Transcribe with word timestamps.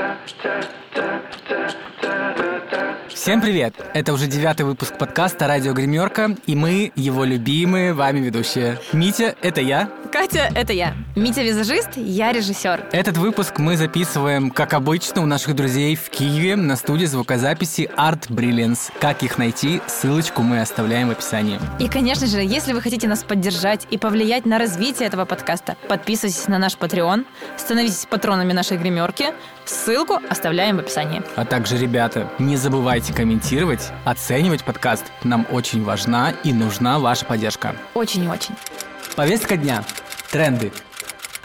da 0.00 0.16
da 0.42 0.60
da 0.94 1.20
da 2.00 2.34
da 2.36 2.49
Всем 3.20 3.42
привет! 3.42 3.74
Это 3.92 4.14
уже 4.14 4.26
девятый 4.26 4.64
выпуск 4.64 4.96
подкаста 4.96 5.46
«Радио 5.46 5.74
Гримерка», 5.74 6.36
и 6.46 6.56
мы, 6.56 6.90
его 6.96 7.24
любимые, 7.24 7.92
вами 7.92 8.20
ведущие. 8.20 8.78
Митя— 8.94 9.34
это 9.42 9.60
я. 9.60 9.90
Катя, 10.10 10.50
это 10.54 10.72
я. 10.72 10.94
Митя 11.14 11.42
визажист, 11.42 11.90
я 11.96 12.32
режиссер. 12.32 12.86
Этот 12.92 13.18
выпуск 13.18 13.58
мы 13.58 13.76
записываем, 13.76 14.50
как 14.50 14.72
обычно, 14.72 15.22
у 15.22 15.26
наших 15.26 15.54
друзей 15.54 15.96
в 15.96 16.08
Киеве 16.08 16.56
на 16.56 16.76
студии 16.76 17.04
звукозаписи 17.04 17.90
Art 17.94 18.28
Brilliance. 18.30 18.90
Как 19.00 19.22
их 19.22 19.36
найти, 19.36 19.82
ссылочку 19.86 20.42
мы 20.42 20.62
оставляем 20.62 21.08
в 21.08 21.10
описании. 21.10 21.60
И, 21.78 21.88
конечно 21.88 22.26
же, 22.26 22.38
если 22.40 22.72
вы 22.72 22.80
хотите 22.80 23.06
нас 23.06 23.22
поддержать 23.22 23.86
и 23.90 23.98
повлиять 23.98 24.46
на 24.46 24.58
развитие 24.58 25.06
этого 25.06 25.26
подкаста, 25.26 25.76
подписывайтесь 25.88 26.48
на 26.48 26.58
наш 26.58 26.74
Patreon, 26.74 27.26
становитесь 27.58 28.06
патронами 28.08 28.54
нашей 28.54 28.78
гримерки, 28.78 29.26
ссылку 29.66 30.20
оставляем 30.28 30.78
в 30.78 30.80
описании. 30.80 31.22
А 31.36 31.44
также, 31.44 31.76
ребята, 31.76 32.28
не 32.38 32.56
забывайте 32.56 33.09
комментировать, 33.12 33.90
оценивать 34.04 34.64
подкаст. 34.64 35.04
Нам 35.24 35.46
очень 35.50 35.84
важна 35.84 36.32
и 36.44 36.52
нужна 36.52 36.98
ваша 36.98 37.24
поддержка. 37.24 37.74
Очень 37.94 38.24
и 38.24 38.28
очень. 38.28 38.54
Повестка 39.16 39.56
дня. 39.56 39.84
Тренды. 40.30 40.72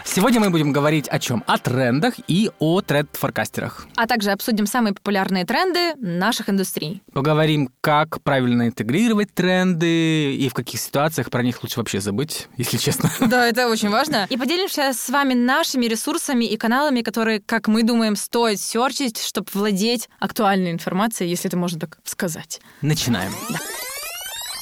Сегодня 0.05 0.39
мы 0.39 0.49
будем 0.49 0.71
говорить 0.71 1.07
о 1.09 1.19
чем? 1.19 1.43
О 1.47 1.57
трендах 1.57 2.13
и 2.27 2.49
о 2.59 2.81
тренд-форкастерах. 2.81 3.87
А 3.97 4.07
также 4.07 4.31
обсудим 4.31 4.65
самые 4.67 4.93
популярные 4.93 5.45
тренды 5.45 5.95
наших 5.99 6.49
индустрий. 6.49 7.01
Поговорим, 7.11 7.69
как 7.81 8.21
правильно 8.21 8.67
интегрировать 8.67 9.33
тренды 9.33 10.35
и 10.35 10.47
в 10.47 10.53
каких 10.53 10.79
ситуациях 10.79 11.29
про 11.29 11.41
них 11.43 11.61
лучше 11.63 11.79
вообще 11.79 11.99
забыть, 11.99 12.47
если 12.55 12.77
честно. 12.77 13.09
Да, 13.25 13.47
это 13.47 13.67
очень 13.67 13.89
важно. 13.89 14.27
И 14.29 14.37
поделимся 14.37 14.93
с 14.93 15.09
вами 15.09 15.33
нашими 15.33 15.87
ресурсами 15.87 16.45
и 16.45 16.55
каналами, 16.55 17.01
которые, 17.01 17.41
как 17.41 17.67
мы 17.67 17.83
думаем, 17.83 18.15
стоит 18.15 18.61
серчить, 18.61 19.19
чтобы 19.19 19.47
владеть 19.53 20.07
актуальной 20.19 20.71
информацией, 20.71 21.29
если 21.31 21.47
это 21.49 21.57
можно 21.57 21.79
так 21.79 21.97
сказать. 22.03 22.61
Начинаем. 22.81 23.31
Да. 23.49 23.59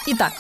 Итак, 0.08 0.34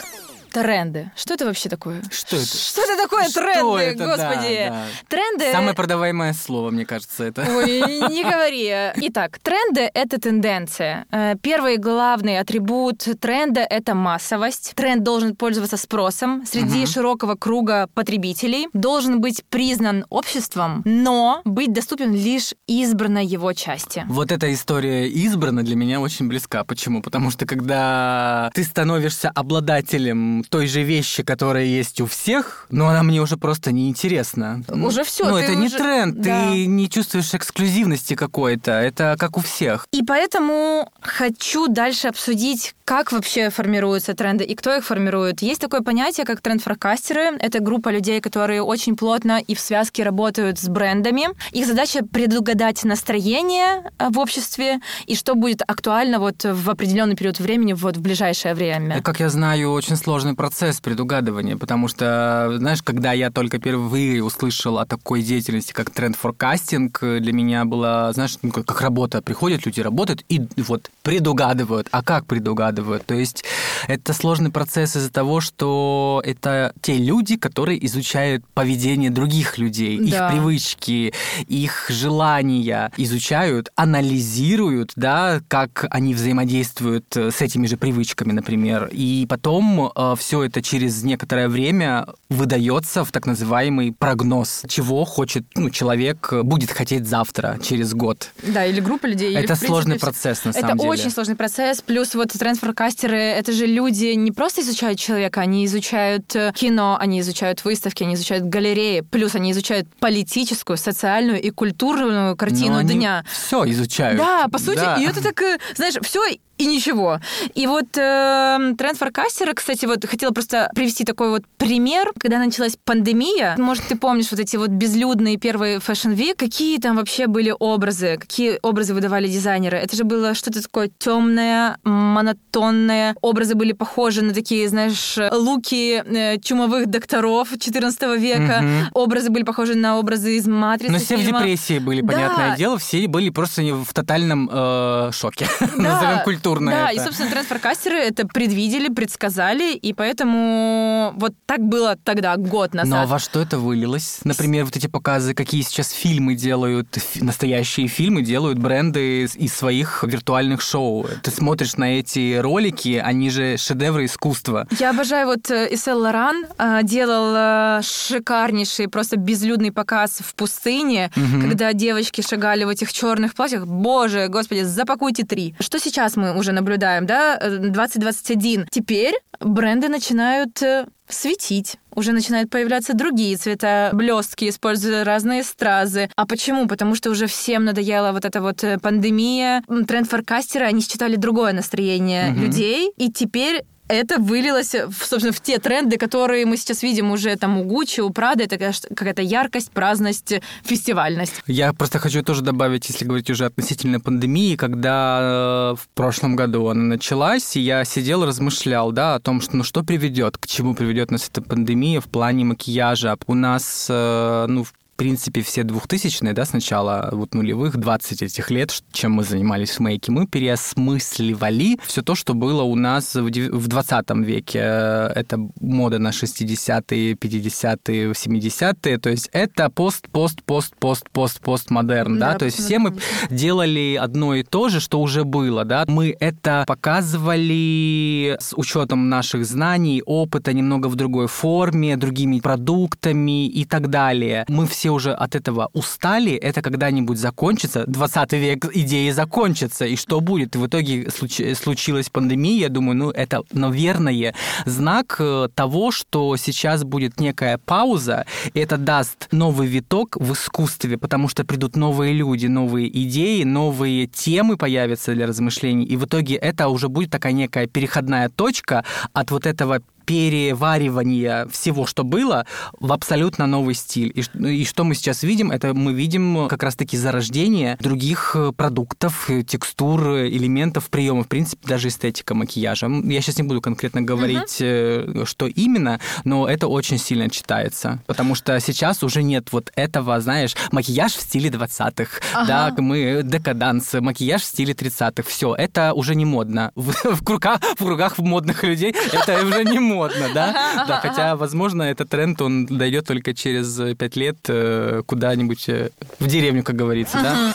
Тренды. 0.53 1.11
Что 1.15 1.33
это 1.33 1.45
вообще 1.45 1.69
такое? 1.69 2.01
Что 2.11 2.35
это? 2.37 2.45
Что 2.45 2.81
это 2.81 2.97
такое 3.03 3.27
Что 3.29 3.41
тренды, 3.41 3.81
это? 3.83 4.05
господи? 4.05 4.65
Да, 4.67 4.69
да. 4.69 4.85
Тренды... 5.09 5.51
Самое 5.51 5.73
продаваемое 5.73 6.33
слово, 6.33 6.69
мне 6.71 6.85
кажется, 6.85 7.23
это. 7.23 7.41
Ой, 7.49 7.79
не 8.09 8.23
говори. 8.23 8.71
Итак, 9.07 9.39
тренды— 9.39 9.89
это 9.93 10.19
тенденция. 10.19 11.05
Э, 11.11 11.35
Первый 11.41 11.77
главный 11.77 12.39
атрибут 12.39 12.99
тренда— 13.19 13.61
это 13.69 13.95
массовость. 13.95 14.73
Тренд 14.75 15.03
должен 15.03 15.35
пользоваться 15.35 15.77
спросом 15.77 16.45
среди 16.45 16.79
Мгм. 16.83 16.87
широкого 16.87 17.35
круга 17.35 17.87
потребителей, 17.93 18.67
должен 18.73 19.19
быть 19.21 19.43
признан 19.49 20.05
обществом, 20.09 20.81
но 20.85 21.41
быть 21.45 21.73
доступен 21.73 22.13
лишь 22.13 22.53
избранной 22.67 23.25
его 23.25 23.53
части. 23.53 24.05
Вот 24.07 24.31
эта 24.31 24.53
история 24.53 25.07
избрана 25.09 25.63
для 25.63 25.75
меня 25.75 25.99
очень 25.99 26.27
близка. 26.27 26.63
Почему? 26.63 27.01
Потому 27.01 27.31
что 27.31 27.45
когда 27.45 28.51
ты 28.53 28.63
становишься 28.63 29.29
обладателем 29.29 30.42
той 30.49 30.67
же 30.67 30.83
вещи, 30.83 31.23
которая 31.23 31.65
есть 31.65 32.01
у 32.01 32.05
всех, 32.05 32.65
но 32.69 32.87
она 32.87 33.03
мне 33.03 33.21
уже 33.21 33.37
просто 33.37 33.71
неинтересна. 33.71 34.61
Ну, 34.67 34.87
Уже 34.87 35.03
всё, 35.03 35.29
Ну, 35.29 35.37
это 35.37 35.55
не 35.55 35.67
уже- 35.67 35.77
тренд, 35.77 36.19
да. 36.21 36.51
ты 36.51 36.65
не 36.65 36.89
чувствуешь 36.89 37.33
эксклюзивности 37.33 38.15
какой-то. 38.15 38.71
Это 38.71 39.15
как 39.19 39.37
у 39.37 39.41
всех. 39.41 39.87
И 39.91 40.03
поэтому 40.03 40.91
хочу 41.01 41.67
дальше 41.67 42.07
обсудить, 42.07 42.75
как 42.85 43.11
вообще 43.11 43.49
формируются 43.49 44.13
тренды 44.13 44.43
и 44.43 44.55
кто 44.55 44.75
их 44.75 44.83
формирует. 44.85 45.41
Есть 45.41 45.61
такое 45.61 45.81
понятие, 45.81 46.25
как 46.25 46.41
тренд-форкастеры. 46.41 47.37
Это 47.39 47.59
группа 47.59 47.89
людей, 47.89 48.19
которые 48.21 48.61
очень 48.61 48.95
плотно 48.95 49.39
и 49.45 49.55
в 49.55 49.59
связке 49.59 50.03
работают 50.03 50.59
с 50.59 50.67
брендами. 50.67 51.27
Их 51.51 51.65
задача 51.65 52.03
предугадать 52.05 52.83
настроение 52.83 53.91
э, 53.99 54.09
в 54.09 54.19
обществе 54.19 54.79
и 55.05 55.15
что 55.15 55.35
будет 55.35 55.61
актуально 55.67 56.19
вот 56.19 56.43
в 56.43 56.69
определенный 56.69 57.15
период 57.15 57.39
времени, 57.39 57.73
вот 57.73 57.97
в 57.97 58.01
ближайшее 58.01 58.53
время. 58.53 59.01
Как 59.01 59.19
я 59.19 59.29
знаю, 59.29 59.71
очень 59.71 59.95
сложный 60.33 60.35
процесс 60.35 60.81
предугадывания, 60.81 61.57
потому 61.57 61.87
что, 61.87 62.53
знаешь, 62.57 62.81
когда 62.81 63.13
я 63.13 63.29
только 63.31 63.57
впервые 63.57 64.23
услышал 64.23 64.77
о 64.79 64.85
такой 64.85 65.21
деятельности, 65.21 65.73
как 65.73 65.89
тренд-форкастинг, 65.89 66.99
для 67.19 67.33
меня 67.33 67.65
было, 67.65 68.11
знаешь, 68.13 68.37
ну, 68.41 68.51
как, 68.51 68.65
как 68.65 68.81
работа. 68.81 69.21
Приходят 69.21 69.65
люди, 69.65 69.81
работают 69.81 70.23
и 70.29 70.41
вот 70.57 70.89
предугадывают. 71.03 71.87
А 71.91 72.01
как 72.03 72.25
предугадывают? 72.25 73.05
То 73.05 73.13
есть 73.15 73.43
это 73.87 74.13
сложный 74.13 74.49
процесс 74.51 74.95
из-за 74.95 75.11
того, 75.11 75.41
что 75.41 76.21
это 76.25 76.73
те 76.81 76.97
люди, 76.97 77.37
которые 77.37 77.83
изучают 77.85 78.43
поведение 78.53 79.09
других 79.09 79.57
людей, 79.57 79.97
Да. 79.99 80.27
их 80.27 80.33
привычки, 80.33 81.13
их 81.47 81.85
желания, 81.89 82.91
изучают, 82.97 83.69
анализируют, 83.75 84.91
да, 84.95 85.41
как 85.47 85.85
они 85.89 86.13
взаимодействуют 86.13 87.05
э, 87.17 87.31
с 87.31 87.41
этими 87.41 87.67
же 87.67 87.77
привычками, 87.77 88.31
например. 88.31 88.89
И 88.91 89.25
потом 89.29 89.91
все 90.23 90.43
это 90.43 90.61
через 90.61 91.03
некоторое 91.03 91.49
время 91.49 92.05
выдается 92.29 93.03
в 93.03 93.11
так 93.11 93.25
называемый 93.25 93.91
прогноз, 93.91 94.63
чего 94.69 95.03
хочет 95.03 95.43
ну, 95.53 95.69
человек, 95.69 96.29
э, 96.31 96.43
будет 96.43 96.71
хотеть 96.71 97.05
завтра, 97.05 97.59
через 97.61 97.93
год. 97.93 98.29
Да, 98.41 98.65
или 98.65 98.79
группа 98.79 99.05
людей. 99.05 99.31
или, 99.31 99.39
это 99.39 99.47
принципе, 99.47 99.67
сложный 99.67 99.99
процесс, 99.99 100.45
на 100.45 100.51
Это 100.51 100.61
самом 100.61 100.77
деле. 100.77 100.89
очень 100.89 101.11
сложный 101.11 101.35
процесс. 101.35 101.81
Плюс 101.81 102.15
вот 102.15 102.29
трансфоркастеры, 102.31 103.17
это 103.17 103.51
же 103.51 103.65
люди 103.67 104.13
не 104.13 104.31
просто 104.31 104.61
изучают 104.61 104.97
человека, 104.97 105.41
они 105.41 105.65
изучают 105.65 106.33
э, 106.37 106.53
кино, 106.55 106.97
они 106.97 107.19
изучают 107.19 107.65
выставки, 107.65 108.03
они 108.03 108.15
изучают 108.15 108.45
галереи. 108.45 109.01
Плюс 109.01 109.35
они 109.35 109.51
изучают 109.51 109.89
политическую, 109.99 110.77
социальную 110.77 111.41
и 111.41 111.49
культурную 111.49 112.37
картину 112.37 112.81
дня. 112.83 113.25
Все 113.29 113.69
изучают. 113.71 114.17
Да, 114.17 114.47
по 114.47 114.57
сути, 114.57 114.77
Да. 114.77 114.95
и 114.95 115.03
это 115.05 115.21
так, 115.21 115.41
э, 115.41 115.57
знаешь, 115.75 115.95
все 116.01 116.21
и 116.57 116.65
ничего. 116.65 117.19
И 117.55 117.67
вот 117.67 117.97
э, 117.97 118.73
тренд-форкастеры, 118.77 119.53
кстати, 119.53 119.85
вот 119.85 120.05
хотела 120.05 120.31
просто 120.31 120.69
привести 120.75 121.03
такой 121.03 121.29
вот 121.29 121.43
пример, 121.57 122.11
когда 122.19 122.37
началась 122.37 122.77
пандемия. 122.83 123.55
Может, 123.57 123.85
ты 123.85 123.95
помнишь 123.97 124.27
вот 124.31 124.39
эти 124.39 124.55
вот 124.55 124.69
безлюдные 124.69 125.37
первые 125.37 125.77
Fashion 125.79 126.15
Week, 126.15 126.35
какие 126.37 126.77
там 126.79 126.95
вообще 126.97 127.27
были 127.27 127.53
образы, 127.57 128.17
какие 128.19 128.59
образы 128.61 128.93
выдавали 128.93 129.27
дизайнеры. 129.27 129.77
Это 129.77 129.95
же 129.95 130.03
было 130.03 130.33
что-то 130.35 130.61
такое 130.61 130.91
темное, 130.99 131.77
монотонное. 131.83 133.15
Образы 133.21 133.55
были 133.55 133.73
похожи 133.73 134.21
на 134.21 134.33
такие, 134.33 134.67
знаешь, 134.69 135.17
луки 135.31 136.03
э, 136.05 136.39
чумовых 136.39 136.87
докторов 136.87 137.49
14 137.59 138.01
века. 138.19 138.59
Мгм. 138.61 138.89
Образы 138.93 139.29
были 139.29 139.43
похожи 139.43 139.75
на 139.75 139.97
образы 139.97 140.37
из 140.37 140.47
«Матрицы» 140.47 140.91
Но 140.91 140.99
все 140.99 141.17
в 141.17 141.21
фильма. 141.21 141.39
депрессии 141.39 141.79
были, 141.79 142.01
Да. 142.01 142.13
понятное 142.13 142.57
дело, 142.57 142.77
все 142.77 143.07
были 143.07 143.29
просто 143.29 143.61
в 143.63 143.93
тотальном 143.93 144.49
э, 144.51 145.09
шоке. 145.13 145.47
Да, 145.83 145.93
Назовем 145.93 146.23
культурно 146.43 146.71
Да, 146.71 146.91
это. 146.91 147.01
и, 147.01 147.03
собственно, 147.03 147.29
трансфоркастеры 147.31 147.97
это 147.97 148.27
предвидели, 148.27 148.89
предсказали, 148.89 149.73
и 149.73 149.93
поэтому 149.93 151.13
вот 151.15 151.33
так 151.45 151.59
было 151.61 151.97
тогда, 152.03 152.35
год 152.37 152.73
назад. 152.73 152.89
Ну, 152.89 152.97
а 152.97 153.05
во 153.05 153.19
что 153.19 153.41
это 153.41 153.57
вылилось? 153.57 154.19
Например, 154.23 154.65
вот 154.65 154.75
эти 154.75 154.87
показы, 154.87 155.33
какие 155.33 155.61
сейчас 155.61 155.91
фильмы 155.91 156.35
делают, 156.35 156.97
настоящие 157.21 157.87
фильмы 157.87 158.21
делают 158.23 158.59
бренды 158.59 159.23
из- 159.23 159.35
из 159.35 159.53
своих 159.53 160.03
виртуальных 160.03 160.61
шоу. 160.61 161.05
Ты 161.23 161.31
смотришь 161.31 161.77
на 161.77 161.99
эти 161.99 162.37
ролики, 162.37 163.01
они 163.03 163.29
же 163.29 163.57
шедевры 163.57 164.05
искусства. 164.05 164.67
Я 164.79 164.89
обожаю 164.89 165.27
вот 165.27 165.49
э, 165.51 165.67
Исел 165.73 165.99
Лоран 165.99 166.45
э, 166.57 166.79
делал 166.83 167.33
э, 167.35 167.81
шикарнейший, 167.83 168.87
просто 168.87 169.17
безлюдный 169.17 169.71
показ 169.71 170.19
в 170.19 170.35
пустыне, 170.35 171.11
Мгм. 171.15 171.41
когда 171.41 171.73
девочки 171.73 172.21
шагали 172.21 172.63
в 172.65 172.69
этих 172.69 172.91
черных 172.91 173.33
платьях. 173.33 173.65
Боже, 173.65 174.27
господи, 174.27 174.61
запакуйте 174.63 175.23
три. 175.23 175.55
Что 175.59 175.79
сейчас 175.79 176.15
мы 176.15 176.32
уже 176.37 176.51
наблюдаем, 176.51 177.05
да? 177.05 177.37
Э, 177.39 177.57
2021. 177.57 178.67
Теперь 178.71 179.13
бренды 179.39 179.89
начинают 179.89 180.61
э, 180.61 180.85
светить. 181.07 181.75
Уже 181.95 182.11
начинают 182.11 182.49
появляться 182.49 182.93
другие 182.93 183.37
цвета, 183.37 183.91
блестки, 183.93 184.49
используя 184.49 185.03
разные 185.03 185.43
стразы. 185.43 186.09
А 186.15 186.25
почему? 186.25 186.67
Потому 186.67 186.95
что 186.95 187.11
уже 187.11 187.27
всем 187.27 187.65
надоела 187.65 188.11
вот 188.11 188.25
эта 188.25 188.41
вот 188.41 188.63
э, 188.63 188.79
пандемия. 188.79 189.63
Тренд-форкастеры, 189.67 190.65
они 190.65 190.81
считали 190.81 191.15
другое 191.15 191.53
настроение 191.53 192.31
Мгм. 192.31 192.41
людей, 192.41 192.91
и 192.97 193.11
теперь 193.11 193.63
это 193.87 194.19
вылилось, 194.19 194.71
собственно, 194.71 195.33
в 195.33 195.41
те 195.41 195.59
тренды, 195.59 195.97
которые 195.97 196.45
мы 196.45 196.57
сейчас 196.57 196.83
видим 196.83 197.11
уже 197.11 197.35
там 197.35 197.57
у 197.57 197.63
Гуччи, 197.63 198.01
у 198.01 198.09
Прада. 198.09 198.43
Это 198.43 198.57
какая-то 198.57 199.21
яркость, 199.21 199.71
праздность, 199.71 200.33
фестивальность. 200.63 201.41
Я 201.47 201.73
просто 201.73 201.99
хочу 201.99 202.23
тоже 202.23 202.41
добавить, 202.41 202.87
если 202.89 203.05
говорить 203.05 203.29
уже 203.29 203.45
относительно 203.45 203.99
пандемии, 203.99 204.55
когда 204.55 205.73
э, 205.73 205.75
в 205.75 205.87
прошлом 205.93 206.35
году 206.35 206.67
она 206.67 206.83
началась, 206.83 207.55
я 207.55 207.83
сидел, 207.85 208.25
размышлял, 208.25 208.91
да, 208.91 209.15
о 209.15 209.19
том, 209.19 209.41
что, 209.41 209.57
ну, 209.57 209.63
что 209.63 209.83
приведет, 209.83 210.37
к 210.37 210.47
чему 210.47 210.75
приведет 210.75 211.11
нас 211.11 211.29
эта 211.29 211.41
пандемия 211.41 211.99
в 212.01 212.05
плане 212.05 212.45
макияжа. 212.45 213.17
У 213.27 213.33
нас, 213.33 213.87
э, 213.89 214.45
ну, 214.47 214.63
в 214.63 214.73
в 214.93 214.95
принципе, 214.95 215.41
все 215.41 215.63
двухтысячные, 215.63 216.33
да, 216.33 216.45
сначала 216.45 217.09
вот 217.11 217.33
нулевых, 217.33 217.77
20 217.77 218.21
этих 218.21 218.51
лет, 218.51 218.71
чем 218.91 219.13
мы 219.13 219.23
занимались 219.23 219.71
в 219.71 219.79
мейке, 219.79 220.11
мы 220.11 220.27
переосмысливали 220.27 221.79
все 221.83 222.03
то, 222.03 222.13
что 222.13 222.35
было 222.35 222.61
у 222.61 222.75
нас 222.75 223.15
в 223.15 223.67
20 223.67 224.09
веке. 224.17 224.59
Это 224.59 225.39
мода 225.59 225.97
на 225.97 226.09
60-е, 226.09 227.13
50-е, 227.13 228.11
70-е, 228.11 228.97
то 228.99 229.09
есть 229.09 229.29
это 229.33 229.71
пост, 229.71 230.07
пост, 230.09 230.43
пост, 230.43 230.75
пост, 230.79 231.09
пост, 231.09 231.39
постмодерн, 231.39 232.19
да, 232.19 232.33
да 232.33 232.39
то 232.39 232.45
есть 232.45 232.59
все 232.59 232.77
мы 232.77 232.95
делали 233.31 233.97
одно 233.99 234.35
и 234.35 234.43
то 234.43 234.69
же, 234.69 234.79
что 234.79 235.01
уже 235.01 235.23
было, 235.23 235.65
да, 235.65 235.85
мы 235.87 236.15
это 236.19 236.65
показывали 236.67 238.37
с 238.39 238.53
учетом 238.55 239.09
наших 239.09 239.43
знаний, 239.45 240.03
опыта 240.05 240.53
немного 240.53 240.85
в 240.87 240.95
другой 240.95 241.27
форме, 241.27 241.97
другими 241.97 242.39
продуктами 242.39 243.47
и 243.47 243.65
так 243.65 243.89
далее. 243.89 244.45
Мы 244.47 244.67
все 244.67 244.82
уже 244.91 245.13
от 245.13 245.35
этого 245.35 245.69
устали, 245.73 246.33
это 246.33 246.61
когда-нибудь 246.61 247.17
закончится, 247.17 247.83
20 247.87 248.33
век 248.33 248.65
идеи 248.73 249.11
закончится, 249.11 249.85
и 249.85 249.95
что 249.95 250.19
будет? 250.19 250.55
И 250.55 250.57
в 250.57 250.67
итоге 250.67 251.09
случ- 251.09 251.55
случилась 251.55 252.09
пандемия, 252.09 252.61
я 252.61 252.69
думаю, 252.69 252.97
ну, 252.97 253.11
это, 253.11 253.41
наверное, 253.51 254.33
знак 254.65 255.15
э, 255.19 255.49
того, 255.53 255.91
что 255.91 256.37
сейчас 256.37 256.83
будет 256.83 257.19
некая 257.19 257.57
пауза, 257.57 258.25
и 258.53 258.59
это 258.59 258.77
даст 258.77 259.27
новый 259.31 259.67
виток 259.67 260.17
в 260.19 260.33
искусстве, 260.33 260.97
потому 260.97 261.27
что 261.27 261.43
придут 261.43 261.75
новые 261.75 262.13
люди, 262.13 262.47
новые 262.47 262.87
идеи, 263.03 263.43
новые 263.43 264.07
темы 264.07 264.57
появятся 264.57 265.13
для 265.13 265.27
размышлений, 265.27 265.85
и 265.85 265.97
в 265.97 266.05
итоге 266.05 266.35
это 266.35 266.67
уже 266.67 266.87
будет 266.87 267.11
такая 267.11 267.33
некая 267.33 267.67
переходная 267.67 268.29
точка 268.29 268.83
от 269.13 269.31
вот 269.31 269.45
этого 269.45 269.81
переваривания 270.05 271.47
всего, 271.47 271.85
что 271.85 272.03
было, 272.03 272.45
в 272.79 272.91
абсолютно 272.91 273.47
новый 273.47 273.75
стиль. 273.75 274.11
И, 274.15 274.47
и 274.47 274.65
что 274.65 274.83
мы 274.83 274.95
сейчас 274.95 275.23
видим? 275.23 275.51
Это 275.51 275.73
мы 275.73 275.93
видим 275.93 276.47
как 276.47 276.63
раз-таки 276.63 276.97
зарождение 276.97 277.77
других 277.79 278.35
э, 278.35 278.51
продуктов, 278.51 279.29
э, 279.29 279.43
текстур, 279.43 280.01
элементов, 280.19 280.89
приемов, 280.89 281.25
в 281.25 281.29
принципе, 281.29 281.67
даже 281.67 281.87
эстетика 281.87 282.35
макияжа. 282.35 282.87
Я 282.87 283.21
сейчас 283.21 283.37
не 283.37 283.43
буду 283.43 283.61
конкретно 283.61 284.01
говорить, 284.01 284.59
uh-huh. 284.59 285.25
что 285.25 285.47
именно, 285.47 285.99
но 286.23 286.47
это 286.47 286.67
очень 286.67 286.97
сильно 286.97 287.29
читается, 287.29 288.01
потому 288.07 288.35
что 288.35 288.59
сейчас 288.59 289.03
уже 289.03 289.23
нет 289.23 289.47
вот 289.51 289.71
этого, 289.75 290.19
знаешь, 290.19 290.55
макияж 290.71 291.13
в 291.13 291.21
стиле 291.21 291.49
20-х, 291.49 292.19
uh-huh. 292.19 292.47
да, 292.47 292.75
мы 292.77 293.21
декаданс, 293.23 293.93
макияж 293.93 294.41
в 294.41 294.45
стиле 294.45 294.73
30-х, 294.73 295.23
все, 295.27 295.55
это 295.55 295.93
уже 295.93 296.15
не 296.15 296.25
модно. 296.25 296.71
В, 296.83 296.91
в, 296.91 297.23
кругах, 297.23 297.61
в 297.61 297.83
кругах 297.83 298.17
модных 298.17 298.63
людей 298.63 298.93
это 299.13 299.45
уже 299.45 299.63
не 299.63 299.79
модно 299.79 299.92
модно, 299.93 300.29
да? 300.33 300.85
Да, 300.87 300.99
хотя, 300.99 301.35
возможно, 301.35 301.83
этот 301.83 302.09
тренд, 302.09 302.41
он 302.41 302.65
дойдет 302.65 303.07
только 303.07 303.33
через 303.33 303.95
пять 303.97 304.15
лет 304.15 304.37
э, 304.47 305.01
куда-нибудь 305.05 305.69
э, 305.69 305.89
в 306.19 306.27
деревню, 306.27 306.63
как 306.63 306.75
говорится, 306.75 307.17
да? 307.21 307.53